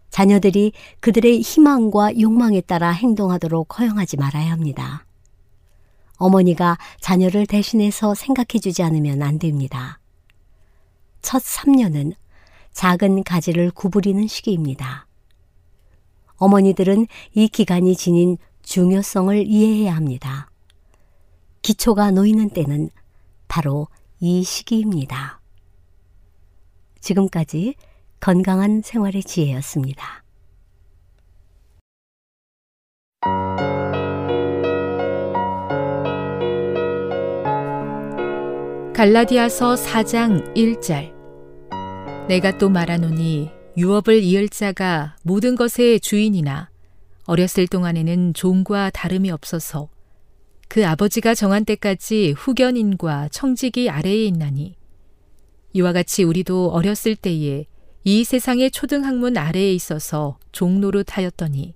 자녀들이 0.09 0.73
그들의 0.99 1.41
희망과 1.41 2.19
욕망에 2.19 2.61
따라 2.61 2.91
행동하도록 2.91 3.79
허용하지 3.79 4.17
말아야 4.17 4.51
합니다. 4.51 5.05
어머니가 6.23 6.77
자녀를 7.01 7.45
대신해서 7.45 8.15
생각해 8.15 8.59
주지 8.62 8.81
않으면 8.81 9.21
안 9.21 9.39
됩니다. 9.39 9.99
첫 11.21 11.41
3년은 11.43 12.13
작은 12.71 13.23
가지를 13.23 13.71
구부리는 13.71 14.25
시기입니다. 14.27 15.05
어머니들은 16.38 17.07
이 17.33 17.47
기간이 17.49 17.95
지닌 17.95 18.38
중요성을 18.62 19.45
이해해야 19.45 19.95
합니다. 19.95 20.49
기초가 21.62 22.12
놓이는 22.12 22.49
때는 22.51 22.89
바로 23.49 23.88
이 24.19 24.43
시기입니다. 24.43 25.41
지금까지 27.01 27.75
건강한 28.21 28.81
생활의 28.81 29.23
지혜였습니다. 29.23 30.22
갈라디아서 39.03 39.75
4장 39.75 40.55
1절. 40.55 41.11
내가 42.29 42.57
또 42.57 42.69
말하노니 42.69 43.49
유업을 43.75 44.23
이을 44.23 44.47
자가 44.47 45.17
모든 45.23 45.57
것의 45.57 45.99
주인이나 45.99 46.69
어렸을 47.25 47.67
동안에는 47.67 48.33
종과 48.33 48.91
다름이 48.91 49.29
없어서 49.29 49.89
그 50.69 50.87
아버지가 50.87 51.35
정한 51.35 51.65
때까지 51.65 52.33
후견인과 52.37 53.27
청직이 53.27 53.89
아래에 53.89 54.23
있나니 54.23 54.77
이와 55.73 55.91
같이 55.91 56.23
우리도 56.23 56.69
어렸을 56.69 57.17
때에 57.17 57.65
이 58.05 58.23
세상의 58.23 58.71
초등학문 58.71 59.35
아래에 59.35 59.73
있어서 59.73 60.37
종노릇 60.53 61.17
하였더니 61.17 61.73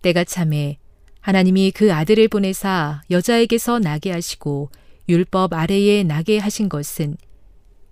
때가 0.00 0.24
참에 0.24 0.78
하나님이 1.20 1.72
그 1.72 1.92
아들을 1.92 2.28
보내사 2.28 3.02
여자에게서 3.10 3.80
나게 3.80 4.12
하시고 4.12 4.70
율법 5.08 5.54
아래에 5.54 6.02
나게 6.02 6.38
하신 6.38 6.68
것은 6.68 7.16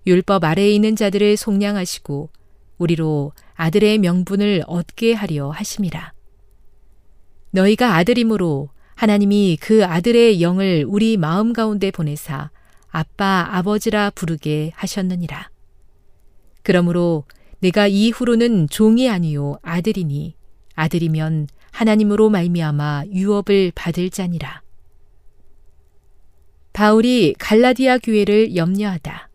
율법 0.05 0.43
아래에 0.43 0.71
있는 0.71 0.95
자들을 0.95 1.35
속량하시고 1.35 2.29
우리로 2.77 3.31
아들의 3.55 3.97
명분을 3.97 4.63
얻게 4.67 5.13
하려 5.13 5.49
하심이라. 5.49 6.13
너희가 7.51 7.95
아들이므로 7.95 8.69
하나님이 8.95 9.57
그 9.59 9.83
아들의 9.85 10.41
영을 10.41 10.85
우리 10.87 11.17
마음 11.17 11.53
가운데 11.53 11.91
보내사 11.91 12.51
아빠 12.89 13.47
아버지라 13.51 14.11
부르게 14.11 14.71
하셨느니라. 14.75 15.49
그러므로 16.61 17.23
내가 17.59 17.87
이후로는 17.87 18.69
종이 18.69 19.09
아니요 19.09 19.57
아들이니 19.63 20.35
아들이면 20.75 21.47
하나님으로 21.71 22.29
말미암아 22.29 23.05
유업을 23.11 23.71
받을 23.73 24.09
자니라. 24.09 24.61
바울이 26.77 27.33
갈라디아 27.39 27.97
교회를 27.97 28.55
염려하다. 28.55 29.29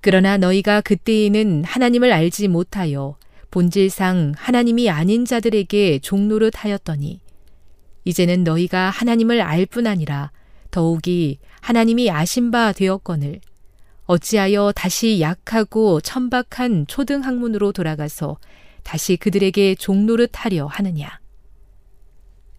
그러나 0.00 0.38
너희가 0.38 0.80
그때에는 0.80 1.62
하나님을 1.64 2.10
알지 2.10 2.48
못하여 2.48 3.18
본질상 3.50 4.32
하나님이 4.34 4.88
아닌 4.88 5.26
자들에게 5.26 5.98
종노릇 5.98 6.54
하였더니 6.64 7.20
이제는 8.06 8.44
너희가 8.44 8.88
하나님을 8.88 9.42
알 9.42 9.66
뿐 9.66 9.86
아니라 9.86 10.32
더욱이 10.70 11.38
하나님이 11.60 12.10
아신 12.10 12.50
바 12.50 12.72
되었거늘 12.72 13.42
어찌하여 14.06 14.72
다시 14.74 15.20
약하고 15.20 16.00
천박한 16.00 16.86
초등 16.86 17.24
학문으로 17.24 17.72
돌아가서 17.72 18.38
다시 18.84 19.18
그들에게 19.18 19.74
종노릇 19.74 20.30
하려 20.32 20.64
하느냐. 20.64 21.19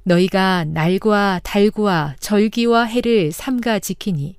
너희가 0.03 0.65
날과 0.65 1.41
달과 1.43 2.15
절기와 2.19 2.85
해를 2.85 3.31
삼가 3.31 3.79
지키니 3.79 4.35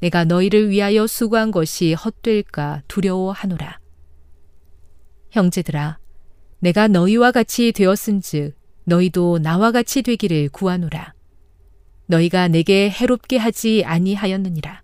내가 0.00 0.24
너희를 0.24 0.68
위하여 0.68 1.06
수고한 1.06 1.50
것이 1.50 1.94
헛될까 1.94 2.82
두려워하노라. 2.88 3.78
형제들아, 5.30 5.98
내가 6.58 6.88
너희와 6.88 7.30
같이 7.30 7.72
되었은즉 7.72 8.54
너희도 8.84 9.38
나와 9.38 9.70
같이 9.70 10.02
되기를 10.02 10.50
구하노라. 10.50 11.14
너희가 12.06 12.48
내게 12.48 12.90
해롭게 12.90 13.38
하지 13.38 13.84
아니하였느니라. 13.86 14.82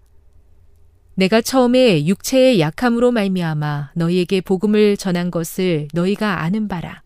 내가 1.16 1.40
처음에 1.40 2.06
육체의 2.06 2.61
약함으로 2.61 3.11
말미암아 3.11 3.90
너희에게 3.94 4.40
복음을 4.40 4.96
전한 4.96 5.32
것을 5.32 5.88
너희가 5.92 6.42
아는 6.42 6.68
바라. 6.68 7.02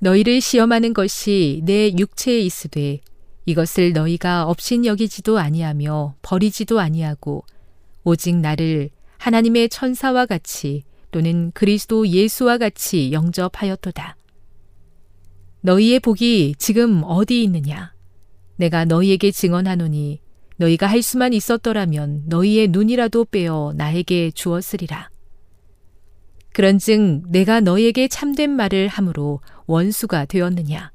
너희를 0.00 0.40
시험하는 0.40 0.94
것이 0.94 1.60
내 1.64 1.92
육체에 1.96 2.40
있으되 2.40 3.00
이것을 3.44 3.92
너희가 3.92 4.44
없인 4.46 4.86
여기지도 4.86 5.38
아니하며 5.38 6.14
버리지도 6.22 6.80
아니하고 6.80 7.44
오직 8.04 8.34
나를 8.36 8.88
하나님의 9.18 9.68
천사와 9.68 10.24
같이 10.24 10.84
또는 11.10 11.50
그리스도 11.52 12.08
예수와 12.08 12.56
같이 12.56 13.12
영접하였도다. 13.12 14.16
너희의 15.60 16.00
복이 16.00 16.54
지금 16.56 17.02
어디 17.04 17.42
있느냐? 17.42 17.92
내가 18.56 18.86
너희에게 18.86 19.30
증언하노니 19.30 20.20
너희가 20.56 20.86
할 20.86 21.02
수만 21.02 21.34
있었더라면 21.34 22.22
너희의 22.26 22.68
눈이라도 22.68 23.26
빼어 23.26 23.74
나에게 23.76 24.30
주었으리라. 24.30 25.10
그런즉 26.60 27.22
내가 27.30 27.60
너희에게 27.60 28.06
참된 28.06 28.50
말을 28.50 28.86
함으로 28.86 29.40
원수가 29.64 30.26
되었느냐? 30.26 30.92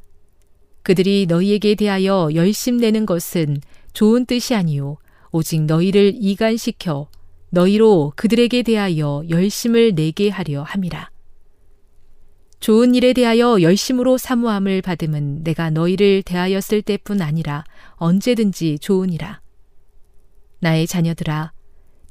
그들이 0.83 1.25
너희에게 1.27 1.73
대하여 1.73 2.29
열심 2.35 2.77
내는 2.77 3.07
것은 3.07 3.61
좋은 3.91 4.27
뜻이 4.27 4.53
아니요 4.53 4.97
오직 5.31 5.63
너희를 5.63 6.13
이간시켜 6.19 7.07
너희로 7.49 8.13
그들에게 8.15 8.61
대하여 8.61 9.23
열심을 9.27 9.95
내게 9.95 10.29
하려 10.29 10.61
함이라. 10.61 11.09
좋은 12.59 12.93
일에 12.93 13.13
대하여 13.13 13.59
열심으로 13.59 14.19
사모함을 14.19 14.83
받음은 14.83 15.43
내가 15.43 15.71
너희를 15.71 16.21
대하였을 16.21 16.83
때뿐 16.83 17.23
아니라 17.23 17.63
언제든지 17.95 18.77
좋으니라. 18.77 19.41
나의 20.59 20.85
자녀들아, 20.85 21.53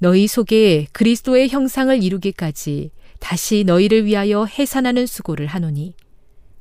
너희 0.00 0.26
속에 0.26 0.88
그리스도의 0.90 1.50
형상을 1.50 2.02
이루기까지 2.02 2.90
다시 3.24 3.64
너희를 3.64 4.04
위하여 4.04 4.44
해산하는 4.44 5.06
수고를 5.06 5.46
하노니, 5.46 5.94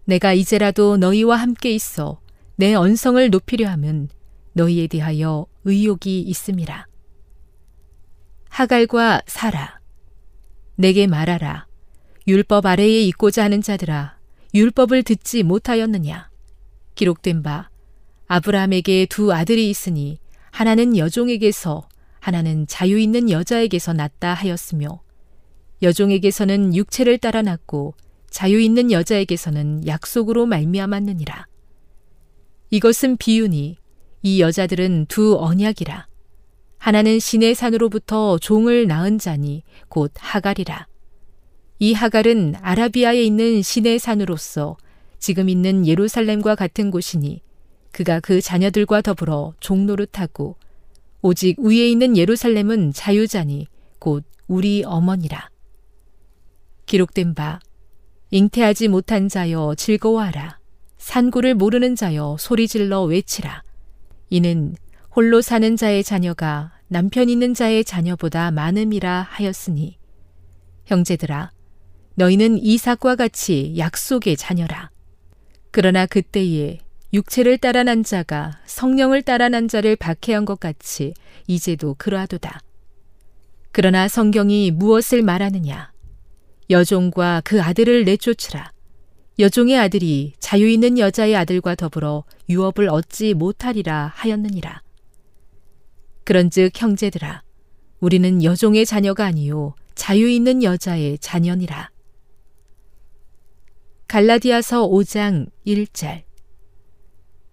내가 0.05 0.31
이제라도 0.31 0.95
너희와 0.95 1.35
함께 1.35 1.71
있어 1.75 2.21
내 2.55 2.73
언성을 2.73 3.29
높이려 3.29 3.67
함은 3.67 4.07
너희에 4.53 4.87
대하여 4.87 5.45
의욕이 5.65 6.21
있음이라. 6.21 6.87
하갈과 8.47 9.23
사라, 9.25 9.81
내게 10.77 11.05
말하라. 11.05 11.67
율법 12.29 12.65
아래에 12.65 13.01
있고자 13.07 13.43
하는 13.43 13.61
자들아, 13.61 14.17
율법을 14.53 15.03
듣지 15.03 15.43
못하였느냐? 15.43 16.29
기록된 16.95 17.43
바, 17.43 17.69
아브라함에게 18.27 19.07
두 19.07 19.33
아들이 19.33 19.69
있으니 19.69 20.17
하나는 20.49 20.95
여종에게서 20.95 21.89
하나는 22.21 22.67
자유 22.67 22.97
있는 22.97 23.29
여자에게서 23.29 23.91
낳다 23.91 24.33
하였으며 24.33 25.01
여종에게서는 25.83 26.75
육체를 26.75 27.17
따라 27.17 27.41
낳고 27.41 27.93
자유 28.29 28.59
있는 28.59 28.91
여자에게서는 28.91 29.85
약속으로 29.85 30.47
말미암았느니라. 30.47 31.45
이것은 32.71 33.17
비유니 33.17 33.77
이 34.23 34.41
여자들은 34.41 35.05
두 35.07 35.37
언약이라. 35.37 36.07
하나는 36.79 37.19
신의 37.19 37.53
산으로부터 37.53 38.39
종을 38.39 38.87
낳은 38.87 39.19
자니 39.19 39.63
곧 39.89 40.11
하갈이라. 40.17 40.87
이 41.79 41.93
하갈은 41.93 42.55
아라비아에 42.61 43.23
있는 43.23 43.61
신의 43.61 43.99
산으로서 43.99 44.77
지금 45.19 45.49
있는 45.49 45.85
예루살렘과 45.85 46.55
같은 46.55 46.91
곳이니 46.91 47.41
그가 47.91 48.19
그 48.19 48.41
자녀들과 48.41 49.01
더불어 49.01 49.53
종노릇하고 49.59 50.57
오직 51.21 51.59
위에 51.59 51.87
있는 51.87 52.17
예루살렘은 52.17 52.91
자유자니 52.91 53.67
곧 53.99 54.25
우리 54.47 54.83
어머니라. 54.83 55.52
기록된 56.85 57.33
바 57.33 57.59
잉태하지 58.31 58.87
못한 58.87 59.29
자여 59.29 59.75
즐거워하라. 59.77 60.59
산구를 60.97 61.53
모르는 61.53 61.95
자여 61.95 62.37
소리질러 62.39 63.03
외치라. 63.03 63.61
이는 64.29 64.75
홀로 65.15 65.41
사는 65.41 65.75
자의 65.75 66.03
자녀가 66.03 66.71
남편 66.87 67.29
있는 67.29 67.53
자의 67.53 67.83
자녀보다 67.83 68.49
많음이라 68.51 69.27
하였으니 69.29 69.97
형제들아 70.85 71.51
너희는 72.15 72.57
이삭과 72.57 73.15
같이 73.15 73.75
약속의 73.77 74.37
자녀라. 74.37 74.89
그러나 75.69 76.05
그때에 76.07 76.79
육체를 77.13 77.59
따라 77.59 77.83
난 77.83 78.03
자가 78.03 78.59
성령을 78.65 79.21
따라 79.21 79.49
난 79.49 79.67
자를 79.67 79.95
박해한 79.95 80.45
것 80.45 80.59
같이 80.59 81.13
이제도 81.45 81.93
그러하도다. 81.95 82.59
그러나 83.71 84.07
성경이 84.07 84.71
무엇을 84.71 85.21
말하느냐? 85.21 85.92
여종과 86.73 87.41
그 87.45 87.61
아들을 87.61 88.03
내쫓으라. 88.03 88.71
여종의 89.37 89.77
아들이 89.77 90.33
자유 90.39 90.67
있는 90.67 90.97
여자의 90.97 91.35
아들과 91.35 91.75
더불어 91.75 92.23
유업을 92.49 92.89
얻지 92.89 93.35
못하리라 93.35 94.11
하였느니라. 94.15 94.81
그런즉 96.23 96.71
형제들아, 96.75 97.43
우리는 97.99 98.43
여종의 98.43 98.85
자녀가 98.85 99.25
아니요 99.25 99.75
자유 99.93 100.27
있는 100.27 100.63
여자의 100.63 101.19
자녀니라. 101.19 101.91
갈라디아서 104.07 104.87
5장 104.87 105.49
1절 105.65 106.23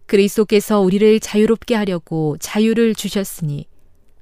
그리스도께서 0.06 0.80
우리를 0.80 1.20
자유롭게 1.20 1.74
하려고 1.74 2.36
자유를 2.38 2.94
주셨으니 2.94 3.66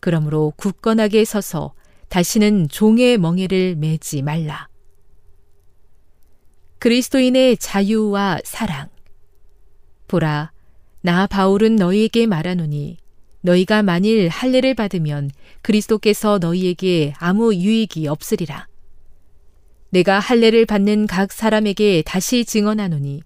그러므로 0.01 0.53
굳건하게 0.57 1.25
서서 1.25 1.75
다시는 2.09 2.69
종의 2.69 3.19
멍에를 3.19 3.77
매지 3.77 4.23
말라. 4.23 4.68
그리스도인의 6.79 7.57
자유와 7.57 8.39
사랑 8.45 8.89
보라 10.07 10.53
나 11.01 11.27
바울은 11.27 11.75
너희에게 11.77 12.27
말하노니 12.27 12.99
너희가 13.41 13.83
만일 13.83 14.29
할례를 14.29 14.75
받으면 14.75 15.31
그리스도께서 15.63 16.39
너희에게 16.39 17.15
아무 17.19 17.55
유익이 17.55 18.07
없으리라. 18.07 18.67
내가 19.91 20.19
할례를 20.19 20.67
받는 20.67 21.07
각 21.07 21.33
사람에게 21.33 22.03
다시 22.05 22.45
증언하노니 22.45 23.23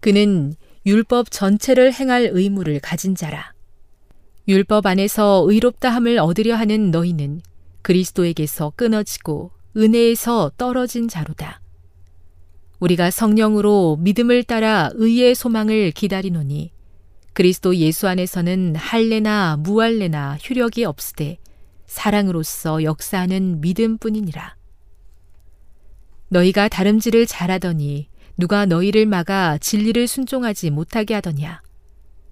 그는 0.00 0.54
율법 0.86 1.30
전체를 1.30 1.92
행할 1.92 2.30
의무를 2.32 2.80
가진 2.80 3.14
자라. 3.14 3.52
율법 4.46 4.86
안에서 4.86 5.44
의롭다 5.46 5.90
함을 5.90 6.18
얻으려 6.18 6.56
하는 6.56 6.90
너희는 6.90 7.42
그리스도에게서 7.82 8.72
끊어지고 8.74 9.50
은혜에서 9.76 10.52
떨어진 10.56 11.08
자로다. 11.08 11.60
우리가 12.80 13.10
성령으로 13.10 13.98
믿음을 14.00 14.44
따라 14.44 14.90
의의 14.94 15.34
소망을 15.34 15.90
기다리노니 15.90 16.72
그리스도 17.32 17.76
예수 17.76 18.08
안에서는 18.08 18.76
할례나 18.76 19.56
무할례나 19.58 20.38
효력이 20.48 20.84
없으되 20.84 21.38
사랑으로서 21.86 22.82
역사하는 22.82 23.60
믿음뿐이니라. 23.60 24.56
너희가 26.28 26.68
다름질을 26.68 27.26
잘하더니 27.26 28.08
누가 28.36 28.66
너희를 28.66 29.06
막아 29.06 29.58
진리를 29.58 30.06
순종하지 30.06 30.70
못하게 30.70 31.14
하더냐. 31.14 31.62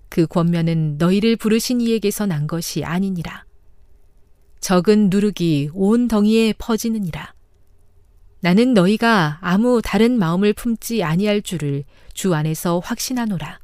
그 0.08 0.26
권면은 0.26 0.98
너희를 0.98 1.36
부르신 1.36 1.80
이에게서 1.80 2.26
난 2.26 2.46
것이 2.46 2.84
아니니라. 2.84 3.44
적은 4.60 5.10
누룩이 5.10 5.70
온 5.72 6.08
덩이에 6.08 6.54
퍼지느니라. 6.58 7.35
나는 8.46 8.74
너희가 8.74 9.38
아무 9.40 9.82
다른 9.82 10.20
마음을 10.20 10.52
품지 10.52 11.02
아니할 11.02 11.42
줄을 11.42 11.82
주 12.14 12.32
안에서 12.32 12.78
확신하노라. 12.78 13.58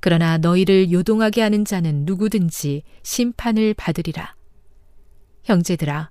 그러나 0.00 0.36
너희를 0.36 0.92
요동하게 0.92 1.40
하는 1.40 1.64
자는 1.64 2.04
누구든지 2.04 2.82
심판을 3.02 3.72
받으리라. 3.72 4.34
형제들아, 5.44 6.10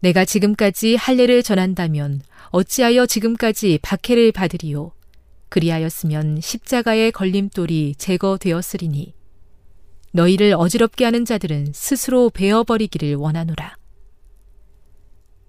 내가 0.00 0.26
지금까지 0.26 0.96
할례를 0.96 1.42
전한다면 1.42 2.20
어찌하여 2.50 3.06
지금까지 3.06 3.78
박해를 3.80 4.30
받으리요? 4.30 4.92
그리하였으면 5.48 6.42
십자가의 6.42 7.10
걸림돌이 7.10 7.94
제거되었으리니 7.96 9.14
너희를 10.12 10.52
어지럽게 10.58 11.06
하는 11.06 11.24
자들은 11.24 11.72
스스로 11.72 12.28
베어버리기를 12.28 13.14
원하노라. 13.14 13.76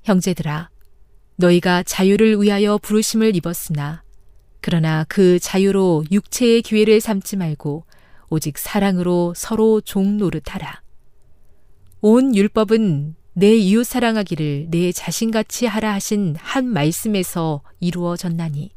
형제들아, 0.06 0.70
너희가 1.38 1.84
자유를 1.84 2.42
위하여 2.42 2.78
부르심을 2.78 3.36
입었으나 3.36 4.04
그러나 4.62 5.06
그 5.08 5.38
자유로 5.40 6.06
육체의 6.12 6.62
기회를 6.62 7.00
삼지 7.00 7.36
말고 7.36 7.86
오직 8.30 8.58
사랑으로 8.58 9.34
서로 9.36 9.80
종 9.82 10.18
노릇하라. 10.18 10.82
온 12.02 12.36
율법은 12.36 13.16
내 13.34 13.54
이웃 13.54 13.84
사랑하기를 13.84 14.68
내 14.72 14.92
자신같이 14.92 15.66
하라 15.66 15.94
하신 15.94 16.36
한 16.40 16.66
말씀에서 16.66 17.62
이루어졌나니 17.80 18.72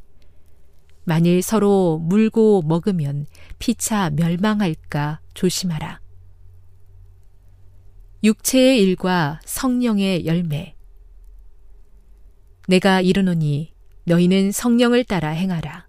만일 1.04 1.40
서로 1.42 1.98
물고 2.02 2.62
먹으면 2.66 3.26
피차 3.59 4.11
멸망할까 4.11 5.20
조심하라. 5.32 6.00
육체의 8.24 8.82
일과 8.82 9.40
성령의 9.44 10.26
열매 10.26 10.74
내가 12.69 13.01
이르노니 13.01 13.73
너희는 14.05 14.53
성령을 14.53 15.03
따라 15.05 15.31
행하라. 15.31 15.87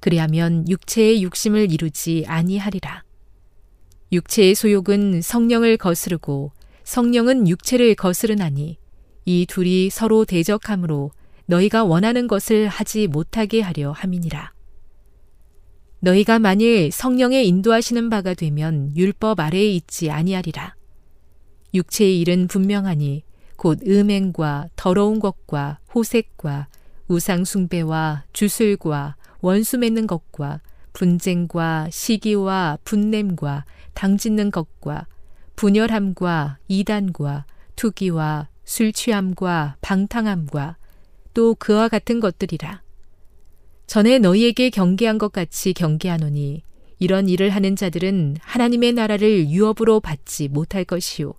그리하면 0.00 0.68
육체의 0.68 1.22
육심을 1.22 1.70
이루지 1.70 2.24
아니하리라. 2.26 3.04
육체의 4.10 4.56
소욕은 4.56 5.22
성령을 5.22 5.76
거스르고 5.76 6.50
성령은 6.82 7.46
육체를 7.46 7.94
거스르나니 7.94 8.78
이 9.26 9.46
둘이 9.46 9.90
서로 9.90 10.24
대적함으로 10.24 11.12
너희가 11.46 11.84
원하는 11.84 12.26
것을 12.26 12.66
하지 12.66 13.06
못하게 13.06 13.60
하려 13.60 13.92
함이니라. 13.92 14.52
너희가 16.00 16.40
만일 16.40 16.90
성령의 16.90 17.46
인도하시는 17.46 18.10
바가 18.10 18.34
되면 18.34 18.92
율법 18.96 19.38
아래에 19.38 19.70
있지 19.70 20.10
아니하리라. 20.10 20.74
육체의 21.74 22.18
일은 22.18 22.48
분명하니 22.48 23.22
곧 23.58 23.80
음행과 23.84 24.68
더러운 24.76 25.18
것과 25.18 25.80
호색과 25.92 26.68
우상숭배와 27.08 28.24
주술과 28.32 29.16
원수 29.40 29.78
맺는 29.78 30.06
것과 30.06 30.60
분쟁과 30.92 31.88
시기와 31.90 32.78
분냄과 32.84 33.64
당짓는 33.94 34.52
것과 34.52 35.06
분열함과 35.56 36.58
이단과 36.68 37.46
투기와 37.74 38.48
술 38.64 38.92
취함과 38.92 39.76
방탕함과 39.80 40.76
또 41.34 41.56
그와 41.56 41.88
같은 41.88 42.20
것들이라. 42.20 42.82
전에 43.88 44.20
너희에게 44.20 44.70
경계한 44.70 45.18
것 45.18 45.32
같이 45.32 45.72
경계하노니 45.72 46.62
이런 47.00 47.28
일을 47.28 47.50
하는 47.50 47.74
자들은 47.74 48.36
하나님의 48.40 48.92
나라를 48.92 49.48
유업으로 49.48 49.98
받지 49.98 50.46
못할 50.46 50.84
것이요. 50.84 51.34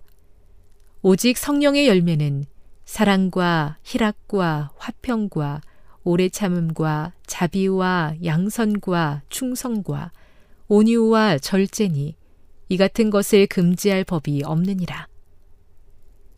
오직 1.02 1.38
성령의 1.38 1.88
열매는 1.88 2.44
사랑과 2.84 3.78
희락과 3.84 4.72
화평과 4.76 5.62
오래 6.04 6.28
참음과 6.28 7.14
자비와 7.26 8.16
양선과 8.22 9.22
충성과 9.30 10.12
온유와 10.68 11.38
절제니 11.38 12.16
이 12.68 12.76
같은 12.76 13.08
것을 13.08 13.46
금지할 13.46 14.04
법이 14.04 14.42
없느니라. 14.44 15.08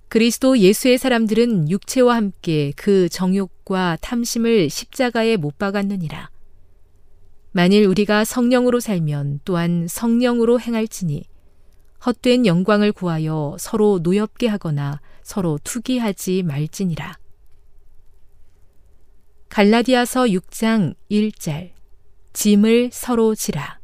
그리스도 0.09 0.57
예수의 0.57 0.97
사람들은 0.97 1.69
육체와 1.69 2.15
함께 2.15 2.73
그 2.77 3.09
정욕과 3.09 3.99
탐심을 4.01 4.71
십자가에 4.71 5.39
못 5.39 5.59
박았느니라. 5.59 6.31
만일 7.51 7.87
우리가 7.87 8.25
성령으로 8.25 8.79
살면 8.79 9.41
또한 9.45 9.89
성령으로 9.89 10.61
행할지니 10.61 11.25
헛된 12.05 12.47
영광을 12.47 12.93
구하여 12.93 13.57
서로 13.59 14.01
노엽게 14.03 14.49
하거나 14.49 15.01
서로 15.23 15.59
투기하지 15.63 16.43
말지니라. 16.43 17.17
갈라디아서 19.49 20.25
6장 20.25 20.95
1절 21.11 21.71
짐을 22.33 22.91
서로 22.93 23.35
지라. 23.35 23.79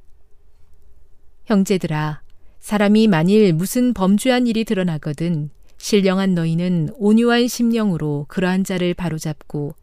형제들아, 1.45 2.23
사람이 2.61 3.07
만일 3.07 3.53
무슨 3.53 3.95
범죄한 3.95 4.47
일이 4.47 4.65
드러나거든 4.65 5.51
신령한 5.79 6.35
너희는 6.35 6.91
온유한 6.97 7.47
심령으로 7.47 8.27
그러한 8.29 8.65
자를 8.65 8.95
바로잡고 8.95 9.75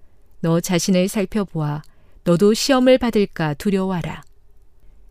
너 0.41 0.59
자신을 0.59 1.07
살펴보아 1.07 1.81
너도 2.25 2.53
시험을 2.53 2.97
받을까 2.97 3.53
두려워하라. 3.53 4.23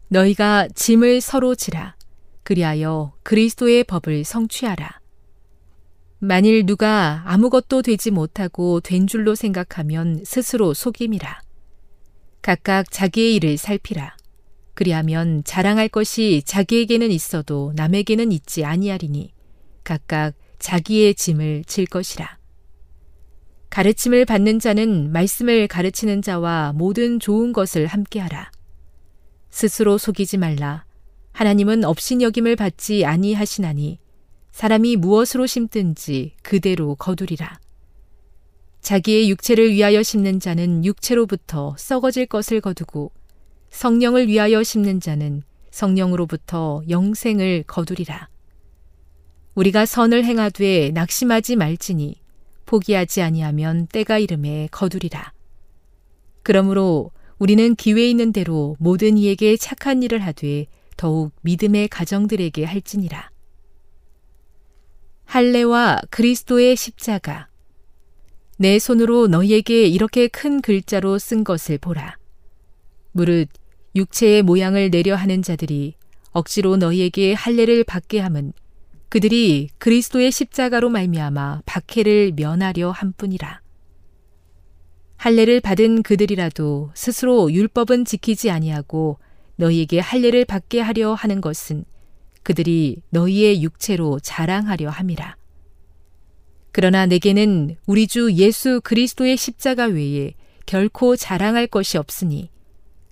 너희가 0.08 0.68
짐을 0.74 1.20
서로 1.20 1.54
지라. 1.54 1.96
그리하여 2.44 3.14
그리스도의 3.22 3.84
법을 3.84 4.24
성취하라. 4.24 5.00
만일 6.20 6.64
누가 6.64 7.22
아무것도 7.26 7.82
되지 7.82 8.10
못하고 8.10 8.80
된 8.80 9.06
줄로 9.06 9.34
생각하면 9.34 10.22
스스로 10.24 10.72
속임이라. 10.72 11.40
각각 12.40 12.90
자기의 12.90 13.34
일을 13.36 13.56
살피라. 13.56 14.16
그리하면 14.74 15.42
자랑할 15.44 15.88
것이 15.88 16.42
자기에게는 16.44 17.10
있어도 17.10 17.72
남에게는 17.76 18.32
있지 18.32 18.64
아니하리니 18.64 19.32
각각 19.82 20.34
자기의 20.58 21.14
짐을 21.14 21.64
질 21.66 21.86
것이라. 21.86 22.38
가르침을 23.70 24.24
받는 24.24 24.60
자는 24.60 25.12
말씀을 25.12 25.68
가르치는 25.68 26.22
자와 26.22 26.72
모든 26.74 27.18
좋은 27.18 27.52
것을 27.52 27.86
함께하라. 27.86 28.50
스스로 29.50 29.98
속이지 29.98 30.38
말라. 30.38 30.84
하나님은 31.34 31.84
업신여김을 31.84 32.54
받지 32.54 33.04
아니하시나니 33.04 33.98
사람이 34.52 34.94
무엇으로 34.96 35.46
심든지 35.46 36.34
그대로 36.42 36.94
거두리라. 36.94 37.58
자기의 38.80 39.28
육체를 39.30 39.72
위하여 39.72 40.04
심는 40.04 40.38
자는 40.38 40.84
육체로부터 40.84 41.74
썩어질 41.76 42.26
것을 42.26 42.60
거두고 42.60 43.10
성령을 43.70 44.28
위하여 44.28 44.62
심는 44.62 45.00
자는 45.00 45.42
성령으로부터 45.72 46.82
영생을 46.88 47.64
거두리라. 47.66 48.28
우리가 49.56 49.86
선을 49.86 50.24
행하되 50.24 50.92
낙심하지 50.94 51.56
말지니 51.56 52.14
포기하지 52.64 53.22
아니하면 53.22 53.88
때가 53.88 54.20
이름에 54.20 54.68
거두리라. 54.70 55.32
그러므로 56.44 57.10
우리는 57.40 57.74
기회 57.74 58.08
있는 58.08 58.32
대로 58.32 58.76
모든 58.78 59.18
이에게 59.18 59.56
착한 59.56 60.04
일을 60.04 60.20
하되 60.20 60.66
더욱 60.96 61.32
믿음의 61.42 61.88
가정들에게 61.88 62.64
할지니라. 62.64 63.30
할례와 65.24 66.02
그리스도의 66.10 66.76
십자가. 66.76 67.48
내 68.56 68.78
손으로 68.78 69.26
너희에게 69.26 69.86
이렇게 69.86 70.28
큰 70.28 70.60
글자로 70.60 71.18
쓴 71.18 71.42
것을 71.44 71.78
보라. 71.78 72.16
무릇 73.12 73.48
육체의 73.96 74.42
모양을 74.42 74.90
내려 74.90 75.14
하는 75.14 75.42
자들이 75.42 75.94
억지로 76.30 76.76
너희에게 76.76 77.32
할례를 77.32 77.84
받게 77.84 78.20
함은 78.20 78.52
그들이 79.08 79.68
그리스도의 79.78 80.32
십자가로 80.32 80.88
말미암아 80.88 81.62
박해를 81.66 82.32
면하려 82.34 82.90
함뿐이라. 82.90 83.60
할례를 85.16 85.60
받은 85.60 86.02
그들이라도 86.02 86.90
스스로 86.94 87.52
율법은 87.52 88.04
지키지 88.04 88.50
아니하고 88.50 89.18
너희에게 89.56 90.00
할례를 90.00 90.44
받게 90.44 90.80
하려 90.80 91.14
하는 91.14 91.40
것은 91.40 91.84
그들이 92.42 93.02
너희의 93.10 93.62
육체로 93.62 94.20
자랑하려 94.20 94.90
함이라. 94.90 95.36
그러나 96.72 97.06
내게는 97.06 97.76
우리 97.86 98.06
주 98.06 98.32
예수 98.32 98.80
그리스도의 98.82 99.36
십자가 99.36 99.84
외에 99.86 100.34
결코 100.66 101.14
자랑할 101.14 101.66
것이 101.66 101.98
없으니 101.98 102.50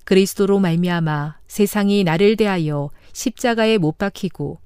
그리스도로 0.05 0.59
말미암아 0.59 1.39
세상이 1.47 2.03
나를 2.03 2.37
대하여 2.37 2.91
십자가에 3.13 3.79
못 3.79 3.99
박히고 3.99 4.59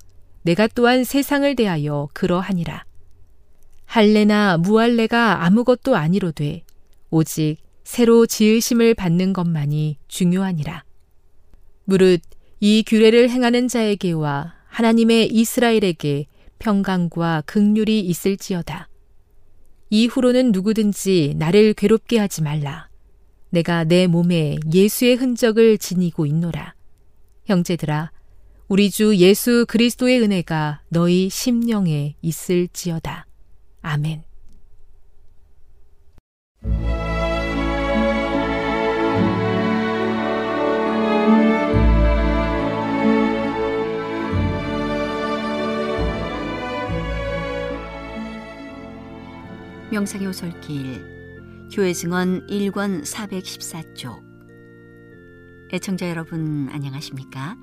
내가 0.42 0.66
또한 0.68 1.04
세상을 1.04 1.54
대하여 1.56 2.08
그러하니라. 2.14 2.84
할례나 3.84 4.56
무할례가 4.58 5.44
아무것도 5.44 5.94
아니로되 5.94 6.64
오직 7.10 7.58
새로 7.84 8.26
지으심을 8.26 8.94
받는 8.94 9.32
것만이 9.32 9.98
중요하니라. 10.08 10.86
무릇 11.87 12.20
이 12.61 12.82
규례를 12.87 13.30
행하는 13.30 13.68
자에게와 13.68 14.55
하나님의 14.66 15.28
이스라엘에게 15.28 16.26
평강과 16.59 17.45
극률이 17.47 18.01
있을지어다. 18.01 18.89
이후로는 19.91 20.51
누구든지 20.53 21.34
나를 21.37 21.74
괴롭게 21.74 22.18
하지 22.18 22.43
말라. 22.43 22.89
내가 23.51 23.84
내 23.84 24.09
몸에 24.09 24.57
예수의 24.72 25.14
흔적을 25.14 25.78
지니고 25.78 26.26
있노라. 26.26 26.74
형제들아, 27.45 28.11
우리 28.68 28.91
주 28.91 29.14
예수 29.16 29.64
그리스도의 29.68 30.20
은혜가 30.20 30.82
너희 30.89 31.30
심령에 31.30 32.16
있을지어다. 32.20 33.26
아멘. 33.82 34.24
명상의 49.93 50.26
오솔길 50.26 51.68
교회 51.72 51.93
증언 51.93 52.45
1권 52.49 53.05
414쪽 53.05 54.20
애청자 55.72 56.11
여러분 56.11 56.68
안녕하십니까? 56.72 57.57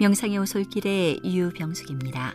명상의 0.00 0.38
오솔길의 0.38 1.20
유병숙입니다. 1.24 2.34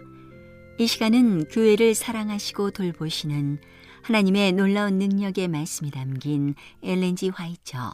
이 0.79 0.87
시간은 0.87 1.49
교회를 1.49 1.95
사랑하시고 1.95 2.71
돌보시는 2.71 3.59
하나님의 4.03 4.53
놀라운 4.53 4.99
능력의 4.99 5.49
말씀이 5.49 5.91
담긴 5.91 6.55
엘렌지 6.81 7.27
화이처 7.27 7.93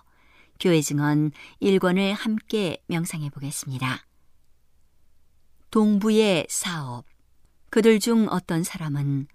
교회 0.59 0.79
증언 0.81 1.31
1권을 1.59 2.13
함께 2.13 2.77
명상해 2.85 3.31
보겠습니다. 3.31 4.05
동부의 5.71 6.45
사업 6.49 7.05
그들 7.71 7.99
중 7.99 8.27
어떤 8.29 8.61
사람은 8.61 9.25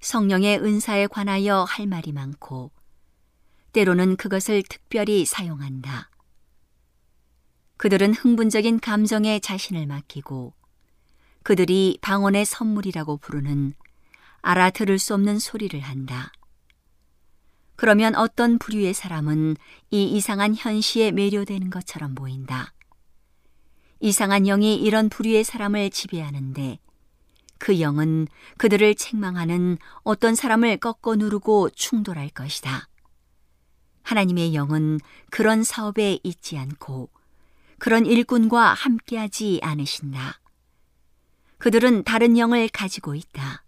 성령의 0.00 0.58
은사에 0.58 1.06
관하여 1.06 1.64
할 1.68 1.86
말이 1.86 2.12
많고 2.12 2.70
때로는 3.72 4.16
그것을 4.16 4.62
특별히 4.68 5.24
사용한다. 5.24 6.10
그들은 7.76 8.14
흥분적인 8.14 8.80
감정에 8.80 9.38
자신을 9.38 9.86
맡기고 9.86 10.54
그들이 11.42 11.98
방언의 12.00 12.44
선물이라고 12.44 13.18
부르는 13.18 13.74
알아들을 14.42 14.98
수 14.98 15.14
없는 15.14 15.38
소리를 15.38 15.78
한다. 15.80 16.32
그러면 17.76 18.16
어떤 18.16 18.58
부류의 18.58 18.94
사람은 18.94 19.56
이 19.90 20.04
이상한 20.04 20.54
현시에 20.56 21.12
매료되는 21.12 21.70
것처럼 21.70 22.14
보인다. 22.14 22.72
이상한 24.00 24.44
영이 24.44 24.76
이런 24.76 25.08
부류의 25.08 25.44
사람을 25.44 25.90
지배하는데 25.90 26.80
그 27.58 27.80
영은 27.80 28.28
그들을 28.56 28.94
책망하는 28.94 29.78
어떤 30.02 30.34
사람을 30.34 30.78
꺾어 30.78 31.16
누르고 31.16 31.70
충돌할 31.70 32.30
것이다. 32.30 32.88
하나님의 34.02 34.54
영은 34.54 35.00
그런 35.30 35.62
사업에 35.62 36.18
있지 36.22 36.56
않고 36.56 37.10
그런 37.78 38.06
일꾼과 38.06 38.72
함께하지 38.72 39.60
않으신다. 39.62 40.40
그들은 41.58 42.04
다른 42.04 42.38
영을 42.38 42.68
가지고 42.68 43.14
있다. 43.14 43.64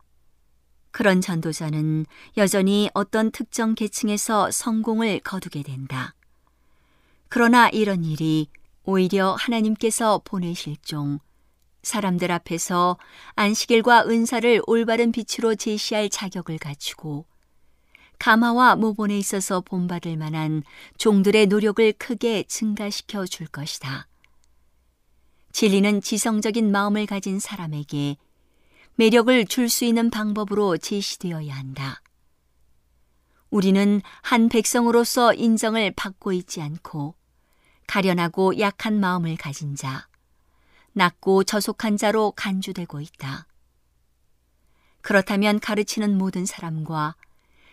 그런 0.93 1.21
전도자는 1.21 2.07
여전히 2.37 2.91
어떤 2.95 3.31
특정 3.31 3.75
계층에서 3.75 4.51
성공을 4.51 5.21
거두게 5.21 5.63
된다. 5.63 6.15
그러나 7.29 7.69
이런 7.69 8.05
일이 8.05 8.49
오히려 8.83 9.35
하나님께서 9.35 10.21
보내실 10.25 10.77
종, 10.83 11.21
사람들 11.83 12.31
앞에서 12.31 12.99
안식일과 13.35 14.07
은사를 14.07 14.63
올바른 14.67 15.13
빛으로 15.13 15.55
제시할 15.55 16.09
자격을 16.11 16.59
갖추고 16.59 17.27
가마와 18.19 18.77
모본에 18.77 19.19
있어서 19.19 19.63
본받을 19.63 20.17
만한 20.19 20.63
종들의 20.99 21.47
노력을 21.47 21.93
크게 21.95 22.45
증가시켜 22.45 23.27
줄 23.27 23.47
것이다. 23.47 24.07
진리는 25.53 26.03
지성적인 26.03 26.71
마음을 26.71 27.07
가진 27.07 27.41
사람에게 27.41 28.17
매력을 28.97 29.47
줄 29.47 29.71
수 29.71 29.87
있는 29.87 30.11
방법으로 30.11 30.77
제시되어야 30.77 31.55
한다. 31.55 32.03
우리는 33.49 34.03
한 34.21 34.49
백성으로서 34.51 35.33
인정을 35.33 35.93
받고 35.97 36.33
있지 36.35 36.61
않고 36.61 37.15
가련하고 37.87 38.59
약한 38.61 39.01
마음을 39.01 39.37
가진 39.37 39.75
자, 39.75 40.07
낮고 41.01 41.45
저속한 41.45 41.97
자로 41.97 42.33
간주되고 42.33 43.01
있다. 43.01 43.47
그렇다면 45.01 45.59
가르치는 45.59 46.19
모든 46.19 46.45
사람과 46.45 47.17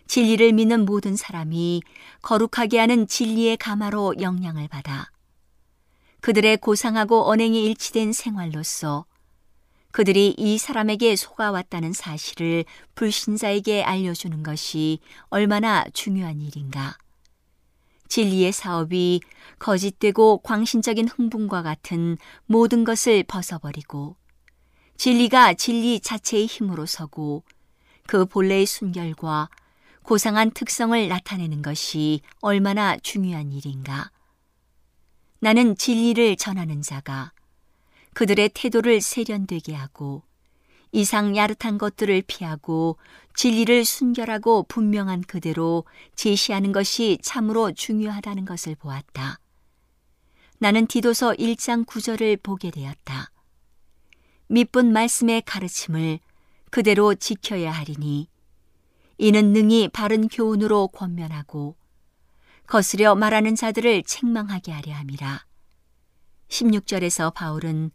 진리를 0.08 0.54
믿는 0.54 0.86
모든 0.86 1.18
사람이 1.18 1.82
거룩하게 2.22 2.80
하는 2.80 3.06
진리의 3.06 3.58
가마로 3.58 4.16
영향을 4.22 4.70
받아 4.70 5.12
그들의 6.22 6.56
고상하고 6.58 7.30
언행이 7.30 7.66
일치된 7.66 8.14
생활로서 8.14 9.06
그들이 9.92 10.34
이 10.38 10.58
사람에게 10.58 11.18
속아왔다는 11.18 11.92
사실을 11.92 12.64
불신자에게 12.96 13.84
알려주는 13.84 14.42
것이 14.44 15.00
얼마나 15.30 15.84
중요한 15.92 16.40
일인가. 16.42 16.98
진리의 18.08 18.52
사업이 18.52 19.22
거짓되고 19.60 20.40
광신적인 20.40 21.08
흥분과 21.08 21.64
같은 21.64 22.18
모든 22.46 22.84
것을 22.84 23.24
벗어버리고 23.24 24.16
진리가 24.98 25.54
진리 25.54 26.00
자체의 26.00 26.48
힘으로 26.48 26.86
서고 26.86 27.44
그 28.08 28.26
본래의 28.26 28.66
순결과 28.66 29.50
고상한 30.04 30.52
특성을 30.52 31.08
나타내는 31.08 31.62
것이 31.62 32.22
얼마나 32.40 32.98
중요한 32.98 33.52
일인가. 33.52 34.10
나는 35.40 35.76
진리를 35.76 36.36
전하는 36.38 36.82
자가 36.82 37.34
그들의 38.14 38.50
태도를 38.54 39.02
세련되게 39.02 39.76
하고 39.76 40.24
이상 40.92 41.36
야릇한 41.36 41.78
것들을 41.78 42.24
피하고 42.28 42.98
진리를 43.36 43.86
순결하고 43.86 44.64
분명한 44.64 45.22
그대로 45.22 45.86
제시하는 46.16 46.72
것이 46.72 47.20
참으로 47.22 47.72
중요하다는 47.72 48.46
것을 48.46 48.76
보았다. 48.76 49.40
나는 50.60 50.88
디도서 50.88 51.34
1장 51.34 51.86
9절을 51.86 52.42
보게 52.42 52.72
되었다. 52.72 53.32
밑분 54.48 54.92
말씀의 54.92 55.44
가르침을 55.44 56.20
그대로 56.72 57.14
지켜야 57.16 57.72
하리니 57.72 58.28
이는 59.20 59.54
능히 59.54 59.88
바른 59.90 60.28
교훈으로 60.28 60.88
권면하고 60.90 61.76
거스려 62.66 63.16
말하는 63.16 63.56
자들을 63.56 64.04
책망하게 64.04 64.72
하려 64.72 64.94
함이라. 64.94 65.46
16절에서 66.50 67.34
바울은 67.34 67.92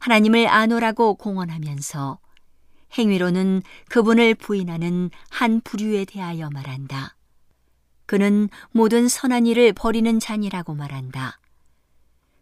하나님을 0.00 0.48
아노라고 0.48 1.14
공언하면서 1.14 2.18
행위로는 2.96 3.62
그분을 3.88 4.34
부인하는 4.34 5.10
한 5.30 5.60
부류에 5.60 6.04
대하여 6.04 6.48
말한다. 6.50 7.16
그는 8.06 8.48
모든 8.70 9.08
선한 9.08 9.46
일을 9.46 9.72
버리는 9.74 10.18
잔이라고 10.18 10.74
말한다. 10.74 11.38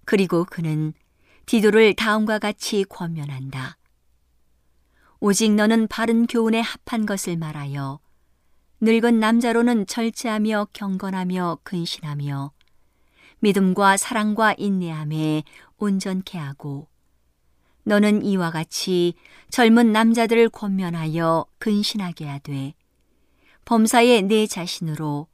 그리고 0.04 0.44
그는 0.44 0.92
디도를 1.46 1.94
다음과 1.94 2.38
같이 2.38 2.84
권면한다. 2.84 3.76
오직 5.20 5.52
너는 5.52 5.88
바른 5.88 6.26
교훈에 6.26 6.60
합한 6.60 7.06
것을 7.06 7.36
말하여 7.36 7.98
늙은 8.80 9.18
남자로는 9.18 9.86
절제하며 9.86 10.68
경건하며 10.72 11.58
근신하며 11.62 12.52
믿음과 13.40 13.96
사랑과 13.96 14.54
인내함에 14.56 15.44
온전케 15.78 16.38
하고 16.38 16.88
너는 17.86 18.24
이와 18.24 18.50
같이 18.50 19.14
젊은 19.48 19.92
남자들을 19.92 20.48
권면하여 20.48 21.46
근신하게 21.58 22.26
하되 22.26 22.74
범사에 23.64 24.22
내 24.22 24.48
자신으로 24.48 25.28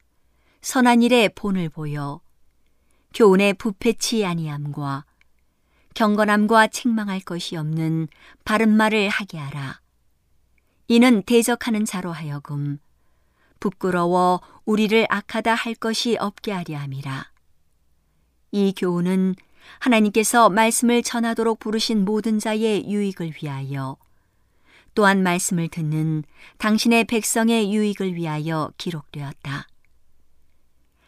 선한 0.61 1.01
일에 1.01 1.29
본을 1.29 1.69
보여 1.69 2.21
교훈에 3.15 3.53
부패치 3.53 4.23
아니함과 4.23 5.05
경건함과 5.95 6.67
책망할 6.67 7.21
것이 7.21 7.57
없는 7.57 8.07
바른 8.45 8.69
말을 8.69 9.09
하게 9.09 9.39
하라. 9.39 9.81
이는 10.87 11.23
대적하는 11.23 11.85
자로 11.85 12.11
하여금 12.11 12.77
부끄러워 13.59 14.41
우리를 14.65 15.07
악하다 15.09 15.55
할 15.55 15.73
것이 15.73 16.17
없게 16.19 16.51
하려 16.51 16.77
함이라. 16.77 17.31
이 18.51 18.73
교훈은 18.77 19.35
하나님께서 19.79 20.49
말씀을 20.49 21.03
전하도록 21.03 21.59
부르신 21.59 22.05
모든 22.05 22.39
자의 22.39 22.89
유익을 22.89 23.33
위하여 23.41 23.97
또한 24.95 25.23
말씀을 25.23 25.67
듣는 25.69 26.23
당신의 26.57 27.05
백성의 27.05 27.73
유익을 27.73 28.15
위하여 28.15 28.71
기록되었다. 28.77 29.67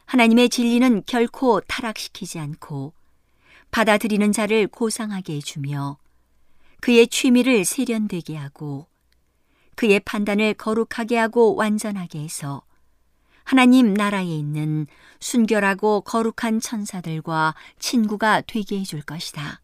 하나님의 0.05 0.49
진리는 0.49 1.03
결코 1.05 1.61
타락시키지 1.61 2.39
않고 2.39 2.93
받아들이는 3.71 4.31
자를 4.31 4.67
고상하게 4.67 5.35
해주며 5.35 5.97
그의 6.81 7.07
취미를 7.07 7.65
세련되게 7.65 8.35
하고 8.35 8.87
그의 9.75 9.99
판단을 9.99 10.53
거룩하게 10.53 11.17
하고 11.17 11.55
완전하게 11.55 12.19
해서 12.19 12.63
하나님 13.45 13.93
나라에 13.93 14.25
있는 14.25 14.87
순결하고 15.19 16.01
거룩한 16.01 16.59
천사들과 16.59 17.53
친구가 17.77 18.41
되게 18.41 18.79
해줄 18.79 19.03
것이다. 19.03 19.61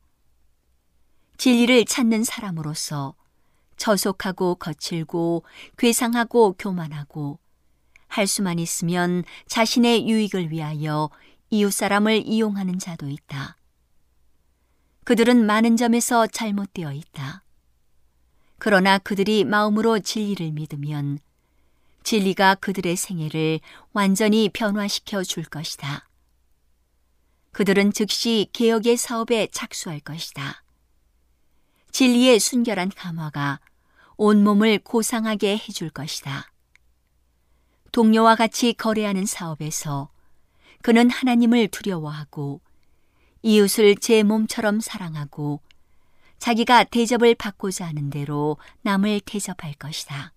진리를 1.38 1.86
찾는 1.86 2.24
사람으로서 2.24 3.16
저속하고 3.78 4.56
거칠고 4.56 5.44
괴상하고 5.80 6.54
교만하고 6.60 7.40
할 8.08 8.28
수만 8.28 8.60
있으면 8.60 9.24
자신의 9.48 10.08
유익을 10.08 10.52
위하여 10.52 11.10
이웃 11.50 11.74
사람을 11.74 12.28
이용하는 12.28 12.78
자도 12.78 13.10
있다. 13.10 13.58
그들은 15.06 15.44
많은 15.44 15.76
점에서 15.76 16.28
잘못되어 16.28 16.94
있다. 16.94 17.44
그러나 18.60 19.00
그들이 19.00 19.44
마음으로 19.44 19.98
진리를 19.98 20.52
믿으면 20.52 21.18
진리가 22.04 22.56
그들의 22.56 22.96
생애를 22.96 23.60
완전히 23.94 24.50
변화시켜 24.50 25.24
줄 25.24 25.44
것이다. 25.44 26.08
그들은 27.52 27.94
즉시 27.94 28.50
개혁의 28.54 28.98
사업에 28.98 29.48
착수할 29.52 30.00
것이다. 30.00 30.64
진리의 31.92 32.40
순결한 32.40 32.90
감화가 32.90 33.60
온몸을 34.16 34.80
고상하게 34.80 35.58
해줄 35.58 35.90
것이다. 35.90 36.52
동료와 37.92 38.36
같이 38.36 38.74
거래하는 38.74 39.26
사업에서 39.26 40.10
그는 40.82 41.10
하나님을 41.10 41.68
두려워하고 41.68 42.62
이웃을 43.44 43.96
제 43.98 44.24
몸처럼 44.24 44.80
사랑하고 44.80 45.62
자기가 46.40 46.86
대접을 46.86 47.36
받고자 47.36 47.86
하는 47.86 48.10
대로 48.10 48.58
남을 48.82 49.22
대접할 49.26 49.74
것이다. 49.74 50.34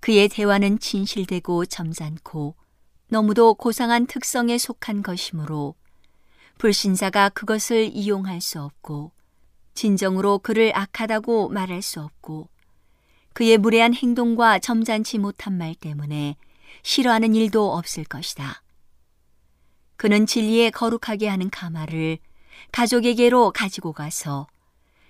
그의 0.00 0.28
대화는 0.28 0.78
진실되고 0.78 1.66
점잖고 1.66 2.54
너무도 3.08 3.54
고상한 3.54 4.06
특성에 4.06 4.58
속한 4.58 5.02
것이므로 5.02 5.74
불신자가 6.58 7.30
그것을 7.30 7.90
이용할 7.92 8.40
수 8.40 8.60
없고 8.60 9.12
진정으로 9.74 10.38
그를 10.38 10.72
악하다고 10.74 11.50
말할 11.50 11.82
수 11.82 12.00
없고 12.00 12.48
그의 13.32 13.58
무례한 13.58 13.94
행동과 13.94 14.58
점잖지 14.58 15.18
못한 15.18 15.58
말 15.58 15.74
때문에 15.74 16.36
싫어하는 16.82 17.34
일도 17.34 17.74
없을 17.74 18.04
것이다. 18.04 18.62
그는 19.96 20.26
진리에 20.26 20.70
거룩하게 20.70 21.28
하는 21.28 21.50
가마를 21.50 22.18
가족에게로 22.72 23.52
가지고 23.52 23.92
가서 23.92 24.46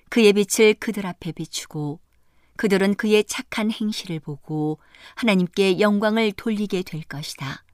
그의 0.08 0.32
빛을 0.32 0.74
그들 0.74 1.06
앞에 1.06 1.32
비추고 1.32 2.00
그들은 2.56 2.94
그의 2.94 3.24
착한 3.24 3.70
행실을 3.70 4.20
보고 4.20 4.78
하나님께 5.14 5.80
영광을 5.80 6.32
돌리게 6.32 6.82
될 6.82 7.02
것이다. 7.04 7.64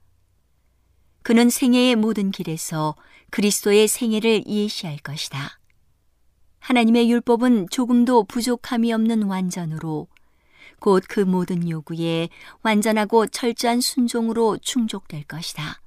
그는 1.23 1.49
생애의 1.49 1.95
모든 1.95 2.31
길에서 2.31 2.95
그리스도의 3.29 3.87
생애를 3.87 4.45
예시할 4.45 4.97
것이다. 4.97 5.59
하나님의 6.59 7.09
율법은 7.11 7.67
조금도 7.69 8.25
부족함이 8.25 8.93
없는 8.93 9.23
완전으로 9.23 10.07
곧 10.79 11.07
그 11.07 11.21
모든 11.21 11.69
요구에 11.69 12.27
완전하고 12.61 13.27
철저한 13.27 13.79
순종으로 13.79 14.57
충족될 14.57 15.23
것이다. 15.23 15.79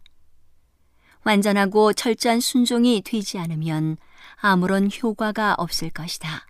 완전하고 1.24 1.92
철저한 1.92 2.40
순종이 2.40 3.02
되지 3.02 3.38
않으면 3.38 3.98
아무런 4.36 4.88
효과가 4.90 5.54
없을 5.58 5.90
것이다. 5.90 6.45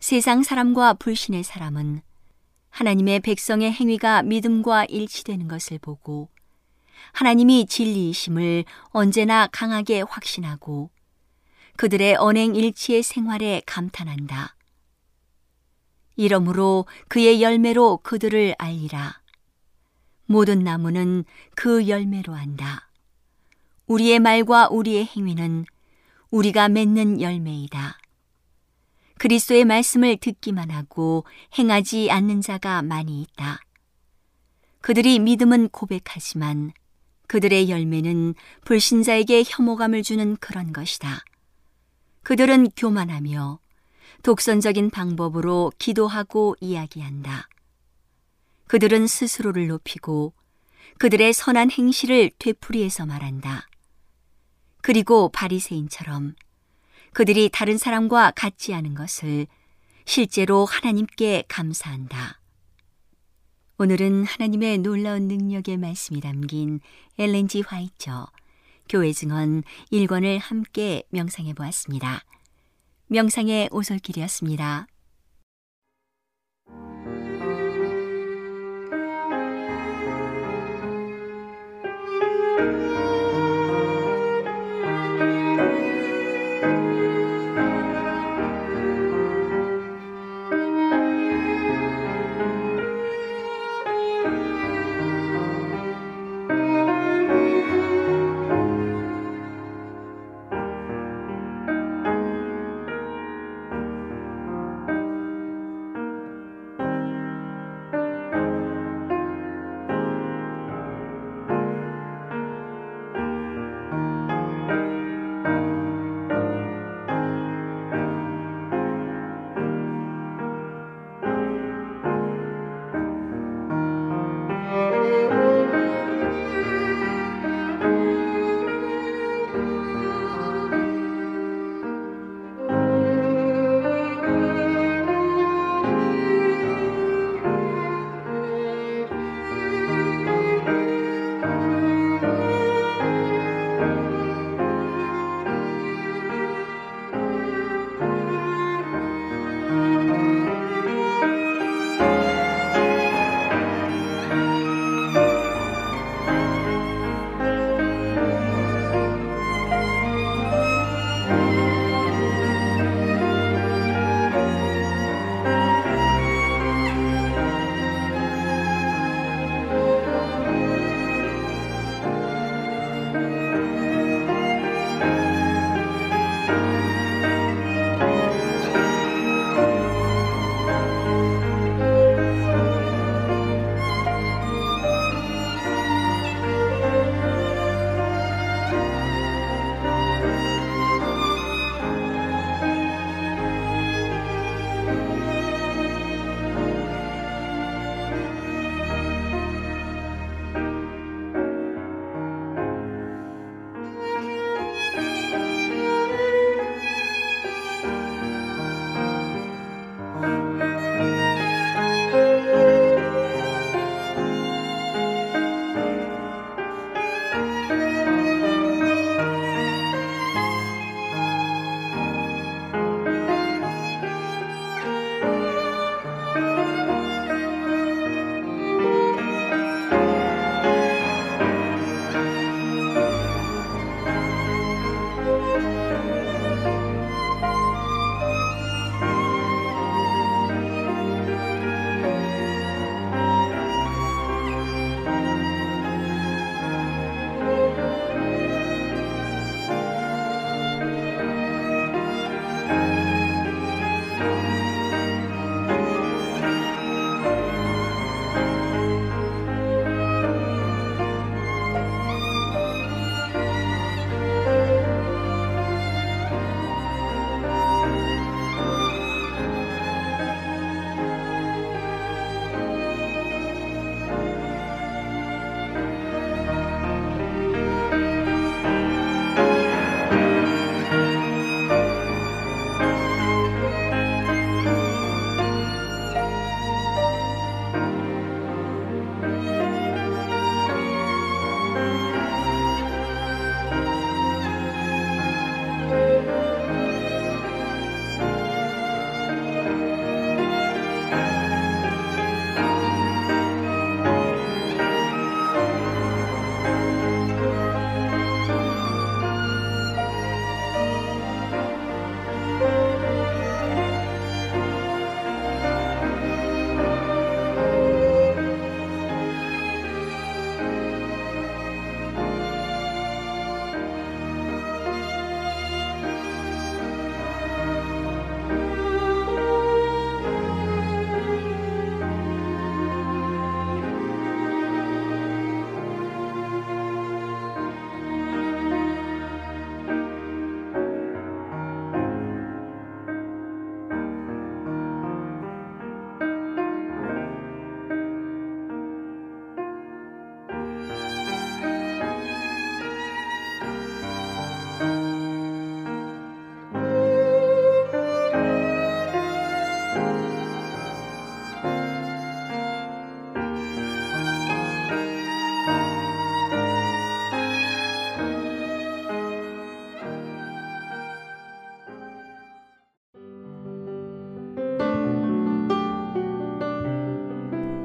세상 0.00 0.44
사람과 0.44 0.94
불신의 0.94 1.42
사람은 1.42 2.02
하나님의 2.70 3.20
백성의 3.20 3.72
행위가 3.72 4.22
믿음과 4.22 4.84
일치되는 4.84 5.48
것을 5.48 5.78
보고 5.78 6.28
하나님이 7.12 7.66
진리이심을 7.66 8.64
언제나 8.90 9.48
강하게 9.48 10.02
확신하고 10.02 10.90
그들의 11.76 12.14
언행 12.16 12.54
일치의 12.54 13.02
생활에 13.02 13.62
감탄한다. 13.66 14.54
이러므로 16.16 16.86
그의 17.08 17.42
열매로 17.42 17.98
그들을 17.98 18.54
알리라. 18.58 19.20
모든 20.26 20.62
나무는 20.62 21.24
그 21.54 21.88
열매로 21.88 22.34
한다. 22.34 22.88
우리의 23.86 24.20
말과 24.20 24.68
우리의 24.68 25.06
행위는 25.06 25.64
우리가 26.30 26.68
맺는 26.68 27.20
열매이다. 27.20 27.97
그리스도의 29.18 29.64
말씀을 29.64 30.16
듣기만 30.16 30.70
하고 30.70 31.24
행하지 31.58 32.10
않는 32.10 32.40
자가 32.40 32.82
많이 32.82 33.22
있다. 33.22 33.60
그들이 34.80 35.18
믿음은 35.18 35.68
고백하지만 35.68 36.72
그들의 37.26 37.68
열매는 37.68 38.34
불신자에게 38.64 39.44
혐오감을 39.46 40.02
주는 40.02 40.36
그런 40.36 40.72
것이다. 40.72 41.20
그들은 42.22 42.70
교만하며 42.76 43.58
독선적인 44.22 44.90
방법으로 44.90 45.72
기도하고 45.78 46.56
이야기한다. 46.60 47.48
그들은 48.66 49.06
스스로를 49.06 49.68
높이고 49.68 50.32
그들의 50.98 51.32
선한 51.32 51.70
행실을 51.70 52.30
되풀이해서 52.38 53.06
말한다. 53.06 53.68
그리고 54.82 55.28
바리새인처럼 55.28 56.34
그들이 57.12 57.48
다른 57.52 57.78
사람과 57.78 58.32
같지 58.32 58.74
않은 58.74 58.94
것을 58.94 59.46
실제로 60.04 60.64
하나님께 60.64 61.44
감사한다. 61.48 62.40
오늘은 63.78 64.24
하나님의 64.24 64.78
놀라운 64.78 65.28
능력의 65.28 65.76
말씀이 65.76 66.20
담긴 66.20 66.80
엘렌지 67.18 67.60
화이처 67.60 68.26
교회 68.88 69.12
증언 69.12 69.62
1권을 69.92 70.38
함께 70.40 71.02
명상해 71.10 71.52
보았습니다. 71.52 72.24
명상의 73.06 73.68
오솔길이었습니다. 73.70 74.86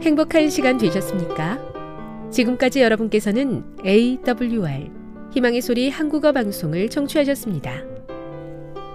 행복한 0.03 0.49
시간 0.49 0.77
되셨습니까? 0.77 1.59
지금까지 2.29 2.81
여러분께서는 2.81 3.63
AWR 3.85 4.91
희망의 5.31 5.61
소리 5.61 5.89
한국어 5.89 6.33
방송을 6.33 6.89
청취하셨습니다. 6.89 7.85